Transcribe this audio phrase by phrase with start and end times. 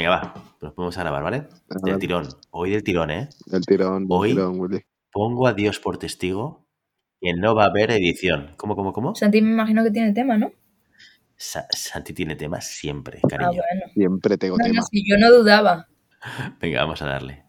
[0.00, 1.46] Venga, va, nos podemos a grabar, ¿vale?
[1.82, 2.26] Del tirón.
[2.52, 3.28] Hoy del tirón, ¿eh?
[3.44, 4.80] Del tirón, del Hoy tirón, Willy.
[5.12, 6.66] pongo a Dios por testigo
[7.20, 8.54] que no va a haber edición.
[8.56, 9.14] ¿Cómo, cómo, cómo?
[9.14, 10.52] Santi me imagino que tiene tema, ¿no?
[11.36, 13.50] Sa- Santi tiene temas siempre, Ah, cariño.
[13.70, 13.92] bueno.
[13.92, 14.82] Siempre tengo No, no, tema.
[14.90, 15.86] si yo no dudaba.
[16.62, 17.44] Venga, vamos a darle.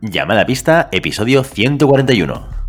[0.00, 2.63] Llamada a pista, episodio 141.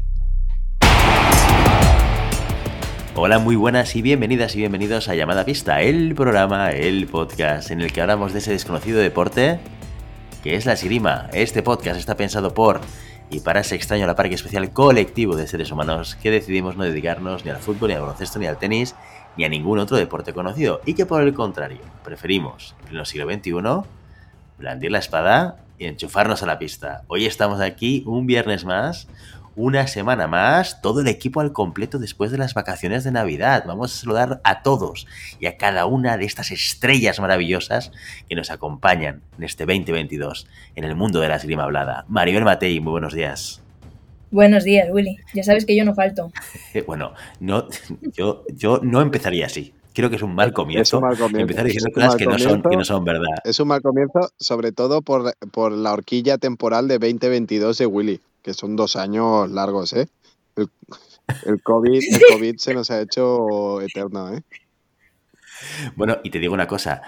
[3.17, 7.79] Hola, muy buenas y bienvenidas y bienvenidos a Llamada Pista, el programa, el podcast en
[7.79, 9.57] el que hablamos de ese desconocido deporte
[10.43, 11.29] que es la esgrima.
[11.31, 12.81] Este podcast está pensado por
[13.29, 17.45] y para ese extraño la parque especial colectivo de seres humanos que decidimos no dedicarnos
[17.45, 18.95] ni al fútbol, ni al baloncesto, ni al tenis,
[19.37, 23.31] ni a ningún otro deporte conocido, y que por el contrario, preferimos, en el siglo
[23.31, 23.89] XXI,
[24.57, 27.03] blandir la espada y enchufarnos a la pista.
[27.07, 29.07] Hoy estamos aquí un viernes más,
[29.55, 33.63] una semana más, todo el equipo al completo después de las vacaciones de Navidad.
[33.65, 35.07] Vamos a saludar a todos
[35.39, 37.91] y a cada una de estas estrellas maravillosas
[38.27, 42.05] que nos acompañan en este 2022 en el mundo de la esgrima hablada.
[42.07, 43.61] Maribel Matei, muy buenos días.
[44.31, 45.17] Buenos días, Willy.
[45.33, 46.31] Ya sabes que yo no falto.
[46.85, 47.67] Bueno, no,
[48.13, 49.73] yo, yo no empezaría así.
[49.93, 50.81] Creo que es un mal comienzo.
[50.81, 51.41] Es un mal comienzo.
[51.41, 53.37] Empezar diciendo cosas que no, son, que no son verdad.
[53.45, 58.21] Es un mal comienzo, sobre todo por, por la horquilla temporal de 2022 de Willy,
[58.45, 60.07] que son dos años largos, ¿eh?
[60.55, 60.69] El,
[61.47, 64.43] el COVID, el COVID se nos ha hecho eterno, ¿eh?
[65.95, 67.01] Bueno, y te digo una cosa.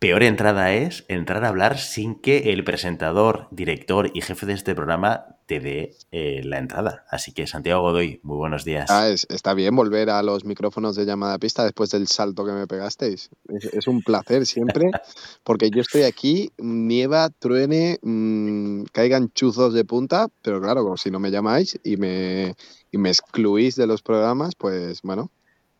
[0.00, 4.74] Peor entrada es entrar a hablar sin que el presentador, director y jefe de este
[4.74, 7.04] programa te dé eh, la entrada.
[7.10, 8.86] Así que, Santiago Godoy, muy buenos días.
[8.88, 12.46] Ah, es- está bien volver a los micrófonos de llamada a pista después del salto
[12.46, 13.28] que me pegasteis.
[13.48, 14.90] Es, es un placer siempre,
[15.44, 21.10] porque yo estoy aquí, nieva, truene, mm, caigan chuzos de punta, pero claro, como si
[21.10, 22.54] no me llamáis y me,
[22.90, 25.30] y me excluís de los programas, pues bueno,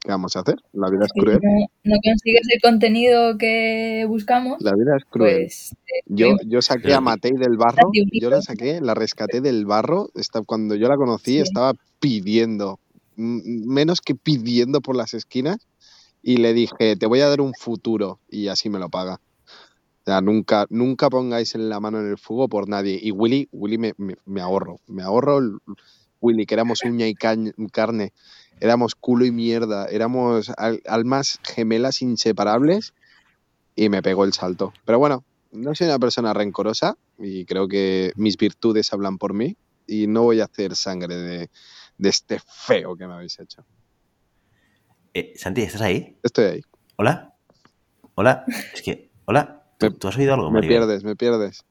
[0.00, 0.56] ¿qué vamos a hacer?
[0.72, 1.38] La vida es Si cruel.
[1.42, 5.36] no, no consigues el contenido que buscamos, La vida es cruel.
[5.44, 9.66] pues eh, Yo, yo saqué a Matei del barro, yo la saqué, la rescaté del
[9.66, 10.08] barro.
[10.14, 11.38] Esta- cuando yo la conocí, Sí.
[11.40, 12.78] estaba pidiendo,
[13.16, 15.58] menos que pidiendo por las esquinas,
[16.22, 19.20] y le dije, te voy a dar un futuro, y así me lo paga.
[20.02, 22.98] O sea, nunca, nunca pongáis en la mano en el fuego por nadie.
[23.00, 25.58] Y Willy, Willy me, me- me ahorro, me ahorro el-
[26.22, 28.12] Willy, que éramos uña y carne,
[28.60, 32.92] éramos culo y mierda, éramos al- almas gemelas inseparables,
[33.74, 34.72] y me pegó el salto.
[34.84, 39.56] Pero bueno, no soy una persona rencorosa y creo que mis virtudes hablan por mí
[39.86, 41.50] y no voy a hacer sangre de,
[41.98, 43.64] de este feo que me habéis hecho.
[45.14, 46.18] Eh, Santi, ¿estás ahí?
[46.22, 46.60] Estoy ahí.
[46.96, 47.34] ¿Hola?
[48.14, 48.44] ¿Hola?
[48.74, 49.64] Es que, ¿hola?
[49.78, 50.78] ¿Tú, Me- tú has oído algo, Me Maribel?
[50.78, 51.64] pierdes, me pierdes.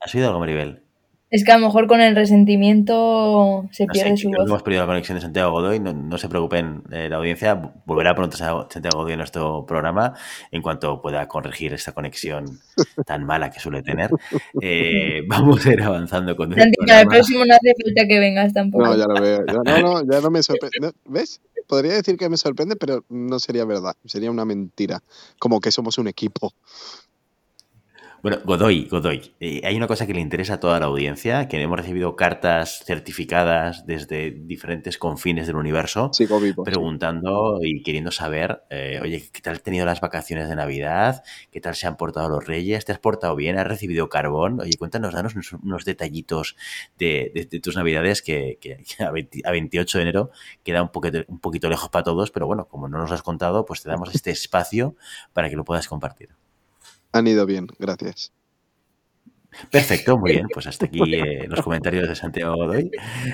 [0.00, 0.84] ¿Has oído algo, Maribel?
[1.30, 4.42] Es que a lo mejor con el resentimiento se No sé, pierde su creo que
[4.42, 4.48] voz.
[4.50, 5.78] hemos perdido la conexión de Santiago Godoy.
[5.80, 10.14] No, no se preocupen, eh, la audiencia volverá pronto a Santiago Godoy en nuestro programa
[10.50, 12.44] en cuanto pueda corregir esta conexión
[13.06, 14.10] tan mala que suele tener.
[14.60, 18.18] Eh, vamos a ir avanzando con el Santi, para el próximo no hace falta que
[18.20, 18.84] vengas tampoco.
[18.84, 19.44] No, ya lo veo.
[19.46, 20.70] Ya- no, no, ya no me sorprende.
[20.80, 21.40] No, ¿Ves?
[21.66, 23.94] Podría decir que me sorprende, pero no sería verdad.
[24.04, 25.02] Sería una mentira.
[25.38, 26.52] Como que somos un equipo.
[28.22, 31.58] Bueno, Godoy, Godoy, eh, hay una cosa que le interesa a toda la audiencia, que
[31.62, 36.62] hemos recibido cartas certificadas desde diferentes confines del universo Sigo vivo.
[36.62, 36.70] sí.
[36.70, 41.22] preguntando y queriendo saber, eh, oye, ¿qué tal han tenido las vacaciones de Navidad?
[41.50, 42.84] ¿Qué tal se han portado los reyes?
[42.84, 43.56] ¿Te has portado bien?
[43.58, 44.60] ¿Has recibido carbón?
[44.60, 46.56] Oye, cuéntanos, danos unos, unos detallitos
[46.98, 50.30] de, de- de tus Navidades que, que a, 20 a 28 de enero
[50.62, 53.22] queda un poquito, un poquito lejos para todos, pero bueno, como no nos lo has
[53.22, 54.94] contado, pues te damos este espacio
[55.32, 56.28] para que lo puedas compartir.
[57.12, 58.32] Han ido bien, gracias.
[59.70, 60.46] Perfecto, muy bien.
[60.54, 62.90] Pues hasta aquí eh, los comentarios de Santiago Godoy.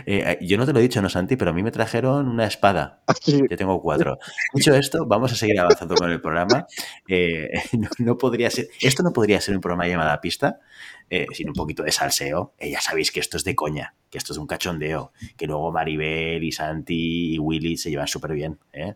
[0.06, 1.36] Eh, yo no te lo he dicho, ¿no, Santi?
[1.36, 3.02] Pero a mí me trajeron una espada.
[3.06, 4.18] Aquí, Yo tengo cuatro.
[4.54, 6.66] Dicho esto, vamos a seguir avanzando con el programa.
[7.08, 10.60] Eh, no, no podría ser, esto no podría ser un programa llamado a pista
[11.08, 12.54] eh, sin un poquito de salseo.
[12.58, 15.70] Eh, ya sabéis que esto es de coña, que esto es un cachondeo, que luego
[15.70, 18.58] Maribel y Santi y Willy se llevan súper bien.
[18.72, 18.94] ¿eh?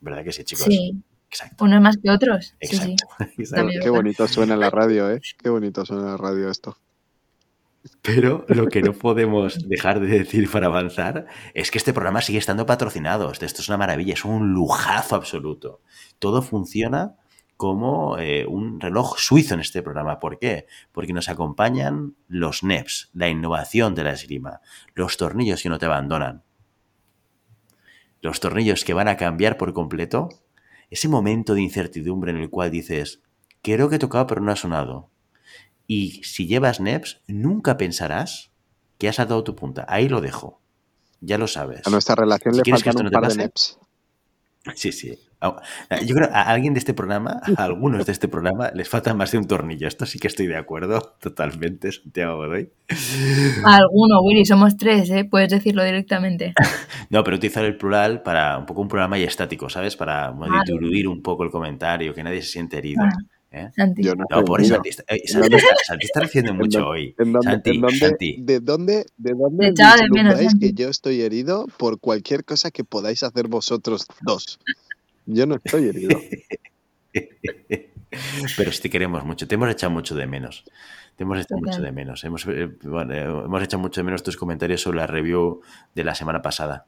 [0.00, 0.64] ¿Verdad que sí, chicos?
[0.64, 0.94] Sí,
[1.30, 1.64] Exacto.
[1.64, 2.54] unos más que otros.
[2.60, 2.96] Sí, sí.
[3.38, 3.70] Exacto.
[3.82, 5.20] qué bonito suena en la radio, ¿eh?
[5.38, 6.76] Qué bonito suena en la radio esto.
[8.02, 12.38] Pero lo que no podemos dejar de decir para avanzar es que este programa sigue
[12.38, 13.32] estando patrocinado.
[13.32, 15.80] Esto es una maravilla, es un lujazo absoluto.
[16.18, 17.16] Todo funciona
[17.56, 20.18] como eh, un reloj suizo en este programa.
[20.18, 20.66] ¿Por qué?
[20.92, 24.60] Porque nos acompañan los NEPs, la innovación de la esgrima,
[24.94, 26.42] los tornillos que no te abandonan,
[28.22, 30.28] los tornillos que van a cambiar por completo,
[30.90, 33.22] ese momento de incertidumbre en el cual dices,
[33.62, 35.10] creo que he tocado pero no ha sonado.
[35.86, 38.52] Y si llevas NEPs, nunca pensarás
[38.98, 39.84] que has saltado tu punta.
[39.88, 40.60] Ahí lo dejo.
[41.20, 41.86] Ya lo sabes.
[41.86, 43.78] A nuestra relación Si le faltan un par de neps.
[44.74, 45.18] Sí, sí.
[45.40, 45.56] Au-
[46.06, 49.14] Yo creo que a alguien de este programa, a algunos de este programa, les falta
[49.14, 49.88] más de un tornillo.
[49.88, 52.70] Esto sí que estoy de acuerdo totalmente, Santiago Godoy.
[53.64, 55.24] Alguno, Willy, somos tres, ¿eh?
[55.24, 56.54] Puedes decirlo directamente.
[57.10, 59.96] No, pero utilizar el plural para un poco un programa y estático, ¿sabes?
[59.96, 60.62] Para Vale.
[60.64, 63.02] diluir un poco el comentario, que nadie se siente herido.
[63.02, 63.10] Ah.
[63.50, 63.68] ¿eh?
[63.74, 64.04] Santi.
[64.04, 64.24] Yo no.
[64.62, 64.90] Santi.
[64.90, 67.16] está- eh, Santi está, Santi está recibiendo mucho hoy.
[67.18, 68.36] ¿En dónde, Santi, en dónde- Santi.
[68.38, 73.24] ¿De dónde, de dónde de menos, que yo estoy herido por cualquier cosa que podáis
[73.24, 74.60] hacer vosotros dos?
[75.26, 76.20] Yo no estoy herido.
[78.56, 80.64] Pero sí te queremos mucho, te hemos echado mucho de menos.
[81.16, 82.24] Te hemos echado mucho de menos.
[82.24, 85.60] Hemos, eh, bueno, eh, hemos echado mucho de menos tus comentarios sobre la review
[85.94, 86.86] de la semana pasada.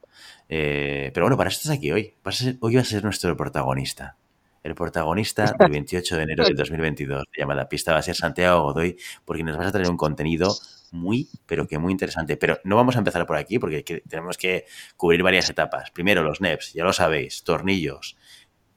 [0.49, 2.15] Eh, pero bueno, para eso estás aquí hoy.
[2.25, 4.17] Vas a ser- hoy vas a ser nuestro protagonista.
[4.65, 8.63] El protagonista del 28 de enero del 2022 de llamada pista va a ser Santiago
[8.65, 10.53] Godoy, porque nos vas a traer un contenido
[10.93, 12.37] muy, pero que muy interesante.
[12.37, 14.67] Pero no vamos a empezar por aquí, porque que- tenemos que
[14.97, 15.91] cubrir varias etapas.
[15.91, 18.17] Primero, los NEPs, ya lo sabéis, tornillos,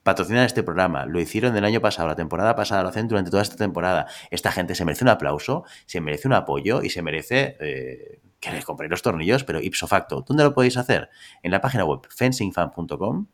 [0.03, 1.05] patrocinan este programa.
[1.05, 4.07] Lo hicieron el año pasado, la temporada pasada, lo hacen durante toda esta temporada.
[4.31, 8.61] Esta gente se merece un aplauso, se merece un apoyo y se merece eh, que
[8.63, 10.23] compréis los tornillos, pero ipso facto.
[10.27, 11.09] ¿Dónde lo podéis hacer?
[11.43, 13.27] En la página web fencingfan.com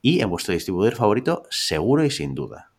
[0.00, 2.72] y en vuestro distribuidor favorito, seguro y sin duda.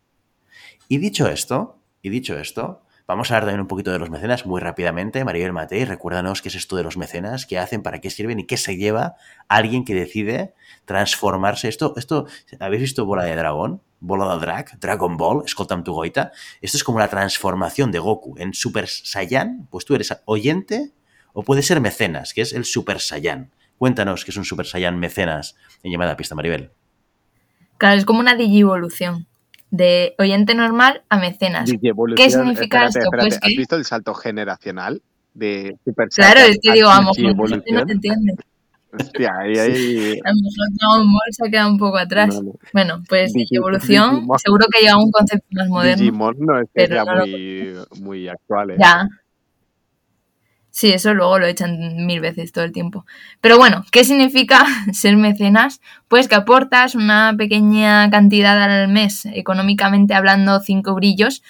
[0.88, 4.48] Y dicho esto, y dicho esto, vamos a hablar también un poquito de los mecenas
[4.48, 5.24] muy rápidamente.
[5.24, 8.48] Maribel Matei, recuérdanos qué es esto de los mecenas, qué hacen, para qué sirven y
[8.48, 9.18] qué se lleva
[9.48, 10.56] alguien que decide
[10.86, 11.70] transformarse.
[11.70, 12.26] Esto, esto,
[12.60, 13.84] ¿habéis visto Bola de Dragón?
[14.00, 16.32] Bola de Drag, Dragon Ball, escoltam tu goita.
[16.60, 19.68] Esto es como la transformación de Goku en Super Saiyan.
[19.70, 20.92] Pues tú eres oyente
[21.34, 23.52] o puede ser mecenas, que es el Super Saiyan.
[23.78, 26.72] Cuéntanos qué es un Super Saiyan mecenas en llamada pista, Maribel.
[27.78, 29.28] Claro, es como una digivolución.
[29.76, 31.68] De oyente normal a mecenas.
[32.16, 33.00] ¿Qué significa Espérate, esto?
[33.00, 35.02] espérate, Pues ¿Has que- visto el salto generacional
[35.34, 38.36] de Super Claro, es que a digo, a lo mejor no te entiende.
[38.96, 40.20] Hostia, ahí, ahí...
[40.24, 42.36] A lo mejor Dragon Ball se ha quedado un poco atrás.
[42.36, 42.54] no, no.
[42.72, 44.38] Bueno, pues Digi- evolución, Digimon.
[44.38, 46.04] seguro que llega un concepto más moderno.
[46.04, 48.70] Digimon no es que pero sea no lo- muy, muy actual.
[48.70, 48.76] ¿eh?
[48.80, 49.08] Ya.
[50.76, 53.06] Sí, eso luego lo echan mil veces todo el tiempo.
[53.42, 55.82] Pero bueno, ¿qué significa ser mecenas?
[56.08, 61.44] Pues que aportas una pequeña cantidad al mes, económicamente hablando, cinco brillos,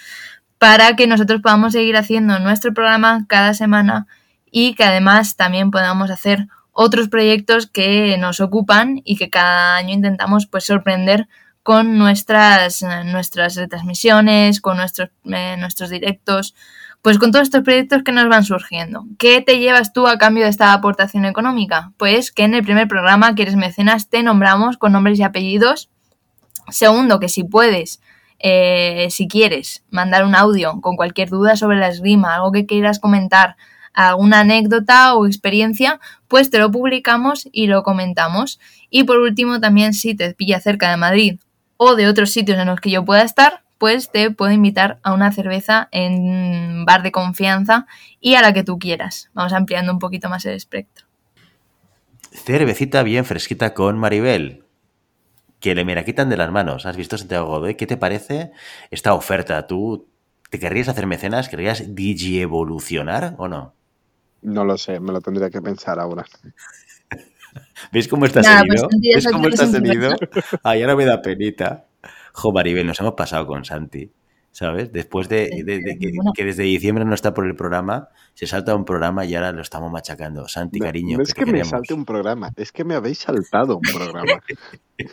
[0.58, 4.08] para que nosotros podamos seguir haciendo nuestro programa cada semana
[4.52, 9.94] y que además también podamos hacer otros proyectos que nos ocupan y que cada año
[9.94, 11.30] intentamos pues sorprender
[11.64, 16.56] con nuestras, nuestras retransmisiones, con nuestros, eh, nuestros directos,
[17.04, 19.06] pues con todos estos proyectos que nos van surgiendo.
[19.20, 21.92] ¿Qué te llevas tú a cambio de esta aportación económica?
[21.98, 25.90] Pues que en el primer programa, que eres mecenas, te nombramos con nombres y apellidos.
[26.70, 28.02] Segundo, que si puedes,
[28.40, 33.00] eh, si quieres, mandar un audio con cualquier duda sobre la esgrima, algo que quieras
[33.00, 33.58] comentar,
[33.94, 38.62] alguna anécdota o experiencia, pues te lo publicamos y lo comentamos.
[38.90, 41.40] Y por último, también si te pilla cerca de Madrid
[41.76, 45.14] o de otros sitios en los que yo pueda estar, pues te puedo invitar a
[45.14, 47.86] una cerveza en bar de confianza
[48.22, 49.30] y a la que tú quieras.
[49.34, 51.06] Vamos ampliando un poquito más el espectro.
[52.32, 54.64] Cervecita bien fresquita con Maribel.
[55.60, 56.86] Que le me la quitan de las manos.
[56.86, 57.76] ¿Has visto, Santiago Godoy?
[57.76, 58.54] ¿Qué te parece
[58.90, 59.68] esta oferta?
[59.68, 60.08] ¿Tú
[60.50, 61.50] te querrías hacer mecenas?
[61.50, 63.74] ¿Querrías digievolucionar o no?
[64.44, 66.24] No lo sé, me lo tendría que pensar ahora.
[67.92, 68.88] ¿Ves cómo estás herido?
[68.88, 70.16] pues, ¿Ves cómo estás es un herido?
[70.64, 71.88] Ay, ahora me da penita.
[72.34, 74.12] Jo, Maribel, nos hemos pasado con Santi.
[74.56, 74.92] ¿Sabes?
[74.94, 75.50] Después de,
[76.36, 79.64] que, desde diciembre no está por el programa, se salta un programa y ahora lo
[79.64, 80.48] estamos machacando.
[80.48, 81.70] Santi, No, cariño, no que es te que me queremos.
[81.70, 84.34] salte un programa, es que me habéis saltado un programa.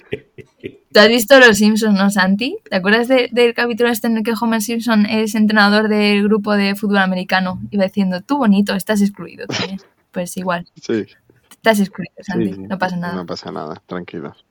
[0.93, 2.59] ¿Tú has visto Los Simpsons, no, Santi?
[2.69, 6.55] ¿Te acuerdas de- del capítulo este en el que Homer Simpson es entrenador del grupo
[6.55, 7.61] de fútbol americano?
[7.71, 9.81] Iba diciendo, tú bonito, estás excluido también.
[10.11, 11.07] Pues igual, Sí,
[11.51, 12.61] estás excluido, Santi, sí, sí.
[12.63, 13.15] no pasa nada.
[13.15, 14.45] No pasa nada, tranquilos.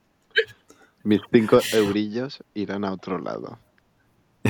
[1.02, 3.58] Mis cinco eurillos irán a otro lado.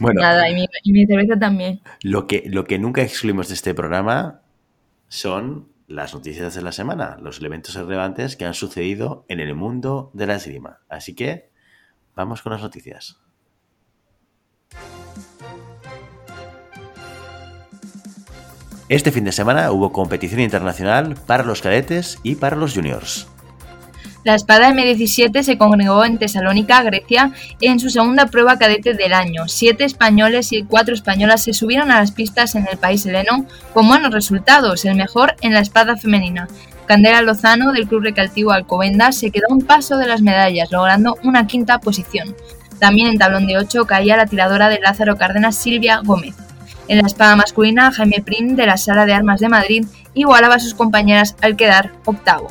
[0.00, 1.80] Bueno, Nada, y mi, y mi cerveza también.
[2.02, 4.40] Lo que, lo que nunca excluimos de este programa
[5.08, 10.10] son las noticias de la semana, los eventos relevantes que han sucedido en el mundo
[10.14, 10.80] de la esgrima.
[10.88, 11.50] Así que
[12.14, 13.20] vamos con las noticias.
[18.88, 23.28] Este fin de semana hubo competición internacional para los cadetes y para los juniors.
[24.26, 27.30] La espada M17 se congregó en Tesalónica, Grecia,
[27.60, 29.46] en su segunda prueba cadete del año.
[29.46, 33.86] Siete españoles y cuatro españolas se subieron a las pistas en el país heleno con
[33.86, 36.48] buenos resultados, el mejor en la espada femenina.
[36.86, 41.46] Candela Lozano, del Club Recreativo Alcobendas, se quedó un paso de las medallas, logrando una
[41.46, 42.34] quinta posición.
[42.80, 46.34] También en tablón de 8 caía la tiradora de Lázaro Cárdenas, Silvia Gómez.
[46.88, 50.58] En la espada masculina, Jaime Prim de la Sala de Armas de Madrid igualaba a
[50.58, 52.48] sus compañeras al quedar octavo.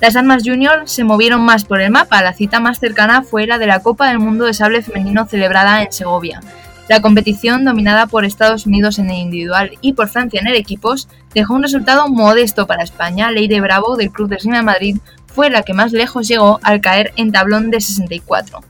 [0.00, 3.58] Las armas junior se movieron más por el mapa, la cita más cercana fue la
[3.58, 6.40] de la Copa del Mundo de Sable Femenino celebrada en Segovia.
[6.88, 11.08] La competición, dominada por Estados Unidos en el individual y por Francia en el equipos,
[11.34, 13.30] dejó un resultado modesto para España.
[13.30, 16.80] Leire Bravo, del Club de Esgrima de Madrid, fue la que más lejos llegó al
[16.80, 18.60] caer en tablón de 64.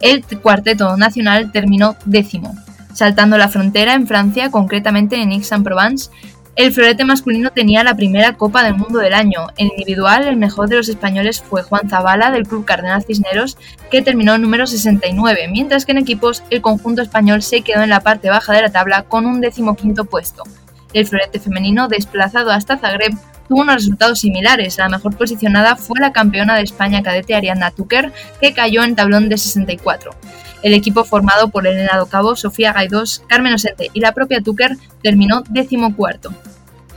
[0.00, 2.56] El cuarteto nacional terminó décimo.
[2.94, 6.10] Saltando la frontera en Francia, concretamente en Aix-en-Provence,
[6.56, 9.46] el florete masculino tenía la primera Copa del Mundo del año.
[9.56, 13.56] En individual, el mejor de los españoles fue Juan Zabala del Club Cardenal Cisneros,
[13.90, 18.00] que terminó número 69, mientras que en equipos el conjunto español se quedó en la
[18.00, 20.42] parte baja de la tabla con un decimoquinto puesto.
[20.92, 23.12] El florete femenino, desplazado hasta Zagreb,
[23.48, 24.76] tuvo unos resultados similares.
[24.78, 29.28] La mejor posicionada fue la campeona de España cadete Ariana Tucker, que cayó en tablón
[29.28, 30.10] de 64.
[30.62, 35.42] El equipo formado por Elena Docabo, Sofía Gaidós, Carmen Osente y la propia Tucker terminó
[35.48, 36.34] decimocuarto.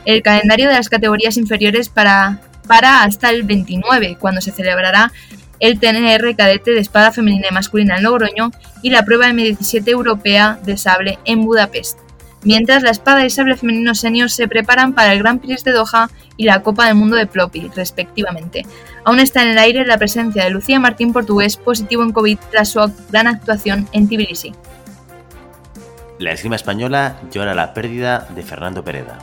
[0.05, 5.11] El calendario de las categorías inferiores para, para hasta el 29, cuando se celebrará
[5.59, 8.51] el TNR cadete de espada femenina y masculina en Logroño
[8.81, 11.99] y la prueba M17 europea de sable en Budapest
[12.43, 16.09] mientras la espada y sable femenino senior se preparan para el Grand Prix de Doha
[16.37, 18.65] y la Copa del Mundo de Plopi, respectivamente.
[19.05, 22.69] Aún está en el aire la presencia de Lucía Martín Portugués positivo en COVID tras
[22.69, 22.79] su
[23.09, 24.53] gran actuación en Tbilisi.
[26.19, 29.19] La esgrima española llora la pérdida de Fernando Pereda.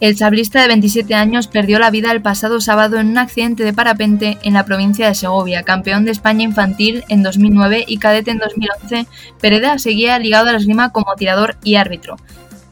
[0.00, 3.74] El sablista de 27 años perdió la vida el pasado sábado en un accidente de
[3.74, 5.62] parapente en la provincia de Segovia.
[5.62, 9.06] Campeón de España infantil en 2009 y cadete en 2011,
[9.42, 12.16] Pereda seguía ligado a la esgrima como tirador y árbitro.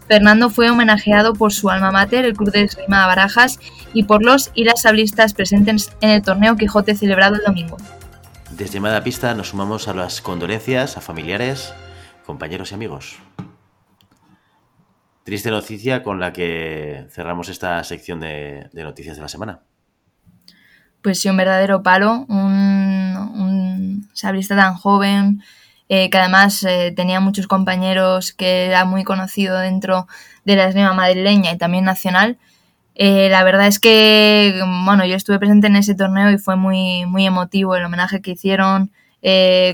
[0.09, 3.61] Fernando fue homenajeado por su alma mater, el Club de Esgrima Barajas,
[3.93, 7.77] y por los y las sablistas presentes en el torneo Quijote celebrado el domingo.
[8.51, 11.73] Desde Mada Pista nos sumamos a las condolencias a familiares,
[12.27, 13.19] compañeros y amigos.
[15.29, 19.61] Triste noticia con la que cerramos esta sección de, noticias de la semana.
[21.03, 22.25] Pues sí, un verdadero palo.
[22.29, 25.43] Un, sabrista tan joven,
[25.89, 30.07] eh, que además eh, tenía muchos compañeros, que era muy conocido dentro
[30.45, 32.39] de la esgrima madrileña y también nacional.
[32.95, 37.07] Eh, la verdad es que, bueno, yo estuve presente en ese torneo y fue muy,
[37.07, 38.91] muy emotivo el homenaje que hicieron,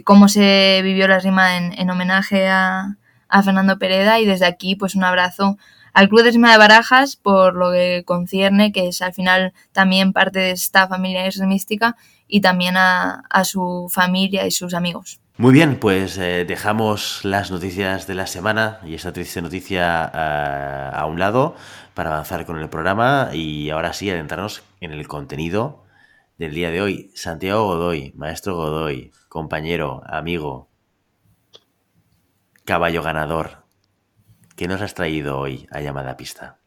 [0.04, 2.96] cómo se vivió la esgrima en homenaje a,
[3.44, 5.58] Fernando Pereda y desde aquí pues un abrazo
[5.92, 10.12] al Club de Esgrima de Barajas por lo que concierne, que es al final también
[10.12, 11.96] parte de esta familia esgrimística
[12.28, 15.20] y también a, su familia y sus amigos.
[15.36, 20.90] Muy bien, pues eh, dejamos las noticias de la semana y esta triste noticia eh,
[20.94, 21.56] a un lado
[21.92, 25.82] para avanzar con el programa y ahora sí adentrarnos en el contenido
[26.38, 27.10] del día de hoy.
[27.16, 30.68] Santiago Godoy, maestro Godoy, compañero, amigo,
[32.64, 33.64] caballo ganador,
[34.54, 36.60] ¿qué nos has traído hoy a llamada pista?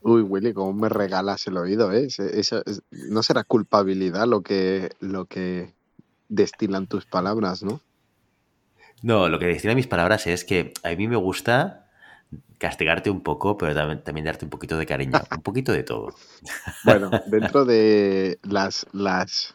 [0.00, 1.92] Uy, Willy, ¿cómo me regalas el oído?
[1.92, 2.06] Eh?
[3.10, 5.74] no será culpabilidad lo que, lo que
[6.28, 7.80] destilan tus palabras, ¿no?
[9.02, 11.86] No, lo que destilan mis palabras es que a mí me gusta
[12.58, 16.14] castigarte un poco, pero también, darte un poquito de cariño, un poquito de todo.
[16.84, 19.54] Bueno, dentro de las, las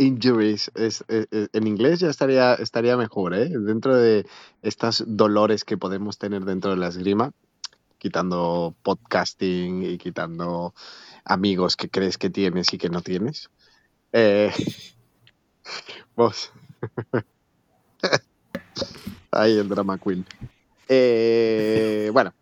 [0.00, 0.70] injuries.
[0.74, 3.48] Es, en inglés ya estaría, estaría mejor, ¿eh?
[3.48, 4.26] Dentro de
[4.62, 7.32] estos dolores que podemos tener dentro de la esgrima,
[7.98, 10.74] quitando podcasting y quitando
[11.24, 13.50] amigos que crees que tienes y que no tienes.
[14.12, 14.50] Eh,
[16.16, 16.52] vos.
[19.32, 20.24] Ahí el drama queen.
[20.88, 22.34] Eh, bueno,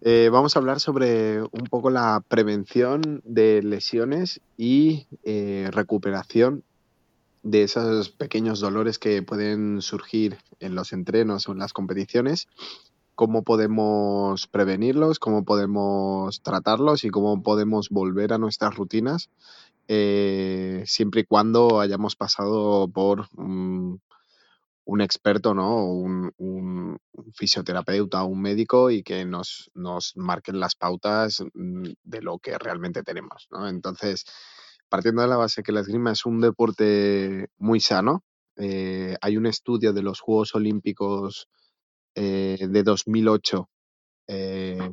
[0.00, 6.64] eh, vamos a hablar sobre un poco la prevención de lesiones y eh, recuperación
[7.42, 12.48] de esos pequeños dolores que pueden surgir en los entrenos o en las competiciones,
[13.14, 19.28] cómo podemos prevenirlos, cómo podemos tratarlos y cómo podemos volver a nuestras rutinas
[19.86, 23.28] siempre y cuando hayamos pasado por
[24.86, 25.86] un experto, ¿no?
[25.86, 26.98] Un, un,
[27.34, 33.02] fisioterapeuta un médico y que nos, nos marquen las pautas mm, de lo que realmente
[33.02, 33.68] tenemos, ¿no?
[33.68, 34.24] Entonces,
[34.88, 38.24] partiendo de la base que la esgrima es un deporte muy sano,
[38.56, 41.48] eh, hay un estudio de los Juegos Olímpicos
[42.14, 43.68] eh, de 2008
[44.28, 44.92] eh,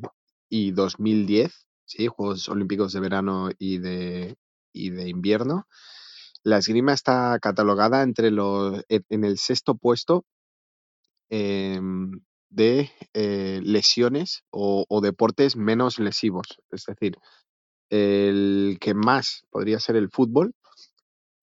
[0.49, 2.07] y 2010, ¿sí?
[2.07, 4.37] Juegos Olímpicos de verano y de,
[4.73, 5.67] y de invierno,
[6.43, 10.25] la esgrima está catalogada entre los, en el sexto puesto
[11.29, 16.59] em, de eh, lesiones o, deportes menos lesivos.
[16.71, 17.17] Es decir,
[17.89, 20.53] el que más podría ser el fútbol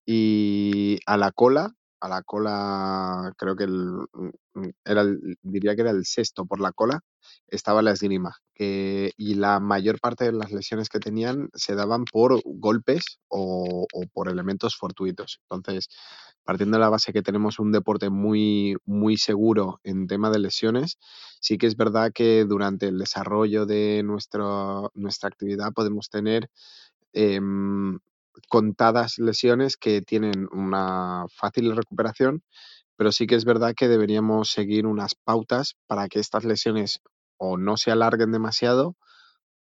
[0.06, 5.04] y a la cola a la cola, creo que el, mm, era
[5.42, 7.00] diría que era el sexto por la cola,
[7.48, 8.36] estaba la esgrima.
[8.60, 14.28] y la mayor parte de las lesiones que tenían se daban por golpes o, por
[14.28, 15.40] elementos fortuitos.
[15.48, 15.88] Entonces,
[16.44, 20.98] partiendo de la base que tenemos un deporte muy, muy seguro en tema de lesiones,
[21.40, 24.44] sí que es verdad que durante el desarrollo de nuestra,
[24.94, 26.50] nuestra actividad podemos tener
[27.12, 27.98] em,
[28.48, 32.42] contadas lesiones que tienen una fácil recuperación,
[32.96, 37.00] pero sí que es verdad que deberíamos seguir unas pautas para que estas lesiones
[37.38, 38.96] o no se alarguen demasiado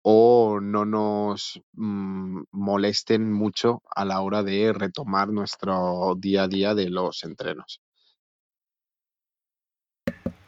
[0.01, 6.75] o no nos mm, molesten mucho a la hora de retomar nuestro día a día
[6.75, 7.81] de los entrenos.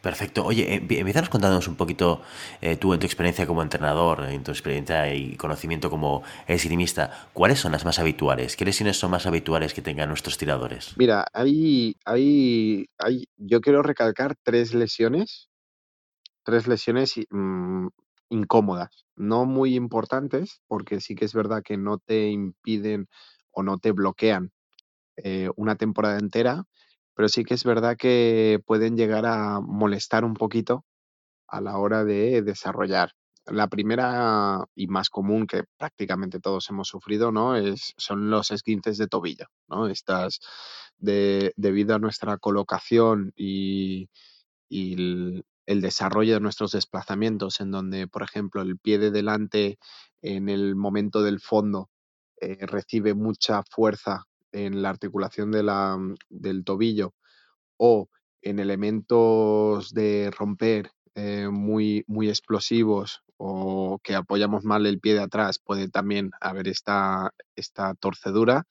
[0.02, 0.46] Perfecto.
[0.46, 2.22] Oye, eh, empiezas contándonos un poquito
[2.62, 7.60] eh, tú en tu experiencia como entrenador, en tu experiencia y conocimiento como esgrimista, ¿cuáles
[7.60, 8.56] son las más habituales?
[8.56, 10.96] ¿Qué lesiones son más habituales que tengan nuestros tiradores?
[10.98, 15.50] Mira, hay, hay, hay yo quiero recalcar tres lesiones,
[16.44, 17.88] tres lesiones mm,
[18.30, 23.10] incómodas, no muy importantes, porque sí que es verdad que no te impiden
[23.52, 24.52] o no te bloquean
[25.18, 26.64] eh, una temporada entera,
[27.20, 30.86] pero sí que es verdad que pueden llegar a molestar un poquito
[31.50, 33.12] a la hora de desarrollar.
[33.46, 37.58] La primera y más común que prácticamente todos hemos sufrido, ¿no?
[37.58, 39.88] Es, son los esguinces de tobillo, ¿no?
[39.88, 40.40] Estas,
[40.98, 44.08] de, debido a nuestra colocación y,
[44.70, 49.78] el, desarrollo de nuestros desplazamientos, en donde, por ejemplo, el pie de delante
[50.22, 51.90] en el momento del fondo
[52.40, 57.14] eh, recibe mucha fuerza en la articulación de la, mm, del tobillo
[57.78, 58.10] o
[58.42, 65.22] en elementos de romper eh, muy, muy explosivos o que apoyamos mal el pie de
[65.22, 68.66] atrás, puede también haber esta, esta torcedura.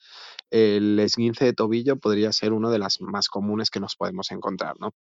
[0.50, 4.76] El esguince de tobillo podría ser una de las más comunes que nos podemos encontrar,
[4.78, 4.92] ¿no?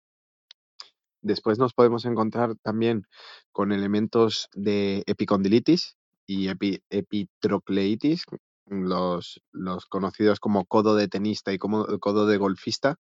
[1.21, 3.06] Después nos podemos encontrar también
[3.50, 6.49] con elementos de epicondilitis y
[6.90, 8.25] epitrocleitis,
[8.66, 12.99] los, los conocidos como codo de tenista y como codo de golfista,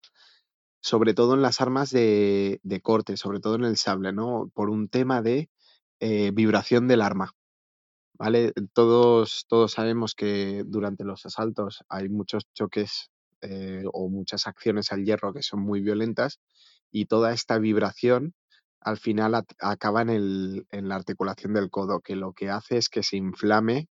[0.81, 4.51] sobre todo en las armas de, corte, sobre todo en el sable, ¿no?
[4.53, 5.49] Por un tema de
[5.99, 7.31] eh, vibración del arma.
[8.17, 8.53] ¿Vale?
[8.73, 13.09] Todos, todos sabemos que durante los asaltos hay muchos choques
[13.41, 16.39] eh, o muchas acciones al hierro que son muy violentas
[16.91, 18.33] y toda esta vibración
[18.79, 22.87] al final acaba en, el, en la articulación del codo, que lo que hace es
[22.87, 23.89] que se inflame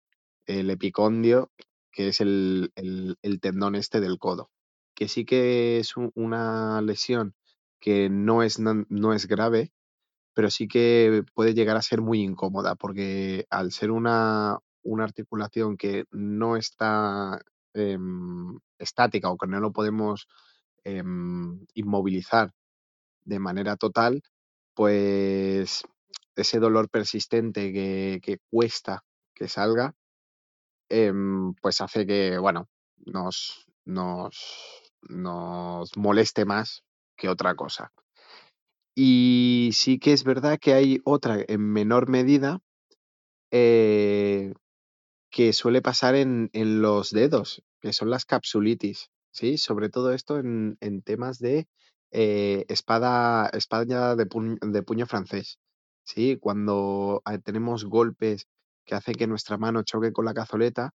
[0.48, 1.52] el epicondio,
[1.92, 2.72] que es el,
[3.42, 4.50] tendón este del codo,
[4.96, 7.36] que sí que es una lesión
[7.80, 9.72] que no es, no, es grave,
[10.34, 14.60] pero sí que puede llegar a ser muy incómoda, porque al ser una,
[15.00, 17.40] articulación que no está
[17.74, 20.28] em, estática o que no lo podemos
[20.84, 22.54] em, inmovilizar
[23.26, 24.24] de manera total,
[24.74, 25.84] pues
[26.36, 29.04] ese dolor persistente que, que cuesta
[29.36, 29.96] que salga,
[30.90, 32.70] Em, pues hace que, bueno,
[33.06, 36.84] nos, nos, nos moleste más
[37.18, 37.92] que otra cosa.
[38.96, 42.62] Y sí que es verdad que hay otra en menor medida
[43.52, 44.54] eh,
[45.30, 46.50] que suele pasar en,
[46.82, 49.58] los dedos, que son las capsulitis, ¿sí?
[49.58, 51.68] Sobre todo esto en, temas de
[52.12, 55.60] eh, espada, espada de, de puño francés,
[56.04, 56.38] ¿sí?
[56.38, 58.48] Cuando ah, tenemos golpes
[58.88, 60.94] que hace que nuestra mano choque con la cazoleta,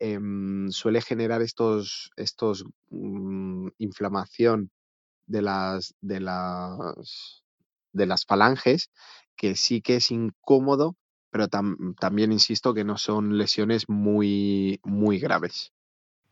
[0.00, 4.70] em, suele generar estos, estos mm, inflamación
[5.26, 7.44] de las, de las,
[7.92, 8.90] de las falanges,
[9.36, 10.96] que sí que es incómodo,
[11.30, 15.72] pero también insisto que no son lesiones muy, muy graves.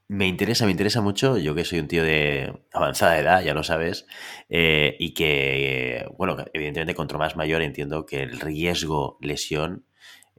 [0.08, 3.62] Me interesa, me interesa mucho, yo que soy un tío de avanzada edad, ya lo
[3.62, 4.06] sabes,
[4.48, 9.84] eh, y que, bueno, evidentemente contra más mayor entiendo que el riesgo lesión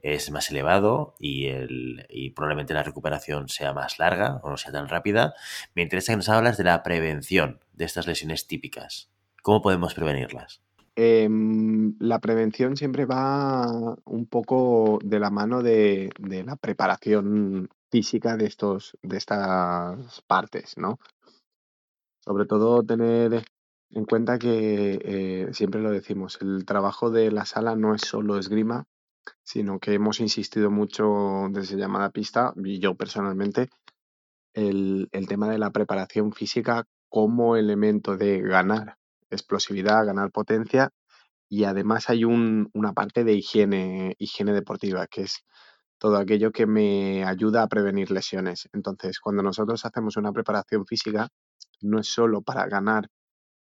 [0.02, 4.72] es más elevado y, el, y probablemente la recuperación sea más larga o no sea
[4.72, 5.34] tan rápida.
[5.74, 9.10] Me interesa que nos hablas de la prevención de estas lesiones típicas.
[9.42, 10.62] ¿Cómo podemos prevenirlas?
[10.96, 16.10] Em, la prevención siempre va un poco de la mano de,
[16.44, 20.98] la preparación física de, estos, de estas partes, ¿no?
[22.22, 23.44] Sobre todo tener
[23.90, 28.38] en cuenta que eh, siempre lo decimos, el trabajo de la sala no es solo
[28.38, 28.86] esgrima,
[29.42, 33.68] sino que hemos insistido mucho desde llamada pista, y yo personalmente,
[34.54, 38.96] el, tema de la preparación física como elemento de ganar
[39.30, 40.90] explosividad, ganar potencia
[41.48, 45.44] y además hay una parte de higiene, higiene deportiva, que es
[45.98, 48.68] todo aquello que me ayuda a prevenir lesiones.
[48.72, 51.28] Entonces, cuando nosotros hacemos una preparación física,
[51.82, 53.08] no es solo para ganar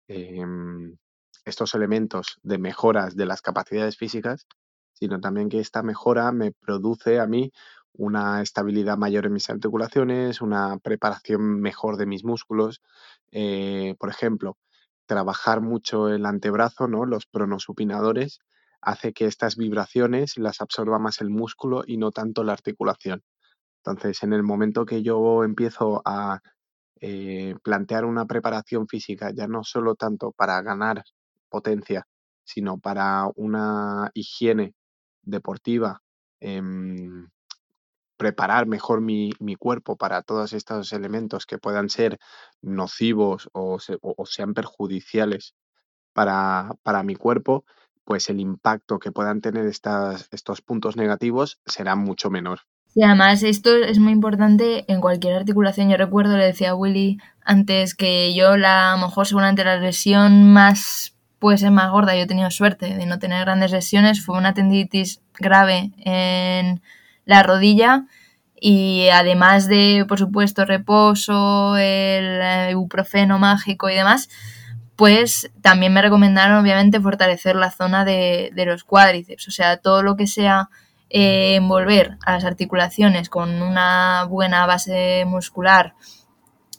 [0.09, 0.97] em,
[1.45, 4.47] estos elementos de mejoras de las capacidades físicas,
[5.03, 7.51] sino también que esta mejora me produce a mí
[7.93, 12.81] una estabilidad mayor en mis articulaciones, una preparación mejor de mis músculos.
[13.33, 14.59] Eh, por ejemplo,
[15.07, 17.05] trabajar mucho el antebrazo, ¿no?
[17.05, 18.39] los pronosupinadores,
[18.81, 23.25] hace que estas vibraciones las absorba más el músculo y no tanto la articulación.
[23.79, 26.43] Entonces, en el momento que yo empiezo a
[27.01, 31.03] eh, plantear una preparación física, ya no solo tanto para ganar
[31.49, 32.07] potencia,
[32.45, 34.77] sino para una higiene
[35.23, 36.03] deportiva,
[36.41, 37.29] em,
[38.17, 42.19] preparar mejor mi, cuerpo para todos estos elementos que puedan ser
[42.61, 43.79] nocivos o,
[44.27, 45.55] sean perjudiciales
[46.13, 47.65] para, para, mi cuerpo,
[48.05, 52.61] pues el impacto que puedan tener estas, estos puntos negativos será mucho menor.
[52.95, 55.89] Y además esto es muy importante en cualquier articulación.
[55.89, 59.79] Yo recuerdo, le decía a Willy antes que yo la, a lo mejor seguramente la
[59.79, 61.12] lesión más
[61.43, 62.15] puede ser más gorda.
[62.15, 64.25] Yo he tenido suerte de no tener grandes lesiones.
[64.25, 66.81] Fue una tendinitis grave en
[67.25, 68.07] la rodilla
[68.55, 74.29] y además de, por supuesto, reposo, el ibuprofeno mágico y demás,
[74.95, 79.49] pues también me recomendaron obviamente fortalecer la zona de, de los cuádriceps.
[79.49, 80.71] O sea, todo lo que sea
[81.11, 85.95] eh, envolver a las articulaciones con una buena base muscular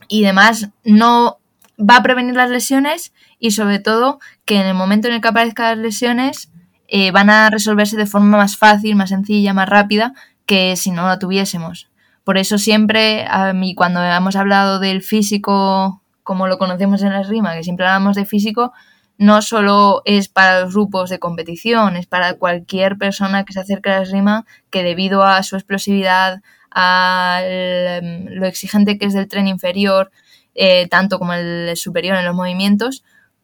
[0.08, 1.40] y demás, no
[1.78, 5.28] va a prevenir las lesiones y sobre todo que en el momento en el que
[5.28, 6.52] aparezcan las lesiones
[6.88, 10.14] eh, van a resolverse de forma más fácil, más sencilla, más rápida
[10.46, 11.90] que si no la tuviésemos.
[12.24, 17.24] Por eso siempre, a mí cuando hemos hablado del físico como lo conocemos en la
[17.24, 18.74] rima, que siempre hablamos de físico,
[19.18, 23.90] no solo es para los grupos de competición, es para cualquier persona que se acerque
[23.90, 29.48] a la esgrima que debido a su explosividad, a lo exigente que es del tren
[29.48, 30.12] inferior,
[30.56, 33.04] eh, tanto como el superior en los movimientos,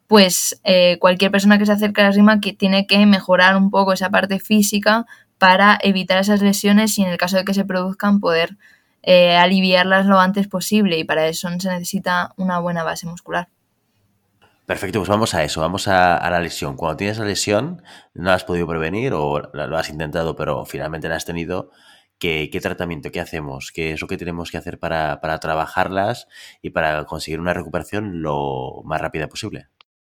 [0.10, 3.70] pues eh, cualquier persona que se acerque a la esgrima que tiene que mejorar un
[3.70, 5.06] poco esa parte física
[5.38, 8.58] para evitar esas lesiones y en el caso de que se produzcan poder
[9.04, 13.50] eh, aliviarlas lo antes posible y para eso se necesita una buena base muscular.
[14.66, 16.76] Perfecto, pues vamos a eso, vamos a, la lesión.
[16.76, 17.84] Cuando tienes la lesión,
[18.16, 21.70] no has podido prevenir o lo has intentado, pero finalmente la has tenido.
[22.18, 23.12] ¿Qué, tratamiento?
[23.12, 23.72] ¿Qué hacemos?
[23.72, 26.28] ¿Qué es lo que tenemos que hacer para, trabajarlas
[26.64, 29.70] y para conseguir una recuperación lo más rápida posible?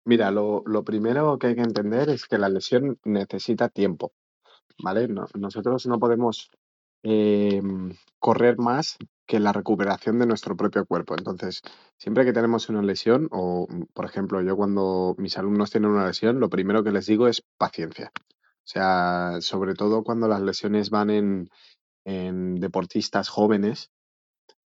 [0.06, 4.14] Mira, lo, primero que hay que entender es que la lesión necesita tiempo,
[4.84, 5.08] ¿vale?
[5.08, 6.52] nosotros no podemos
[7.04, 11.16] em, correr más que la recuperación de nuestro propio cuerpo.
[11.18, 11.62] Entonces,
[11.98, 16.40] siempre que tenemos una lesión, o por ejemplo, yo cuando mis alumnos tienen una lesión,
[16.40, 18.12] lo primero que les digo es paciencia.
[18.18, 21.50] O sea, sobre todo cuando las lesiones van en,
[22.60, 23.90] deportistas jóvenes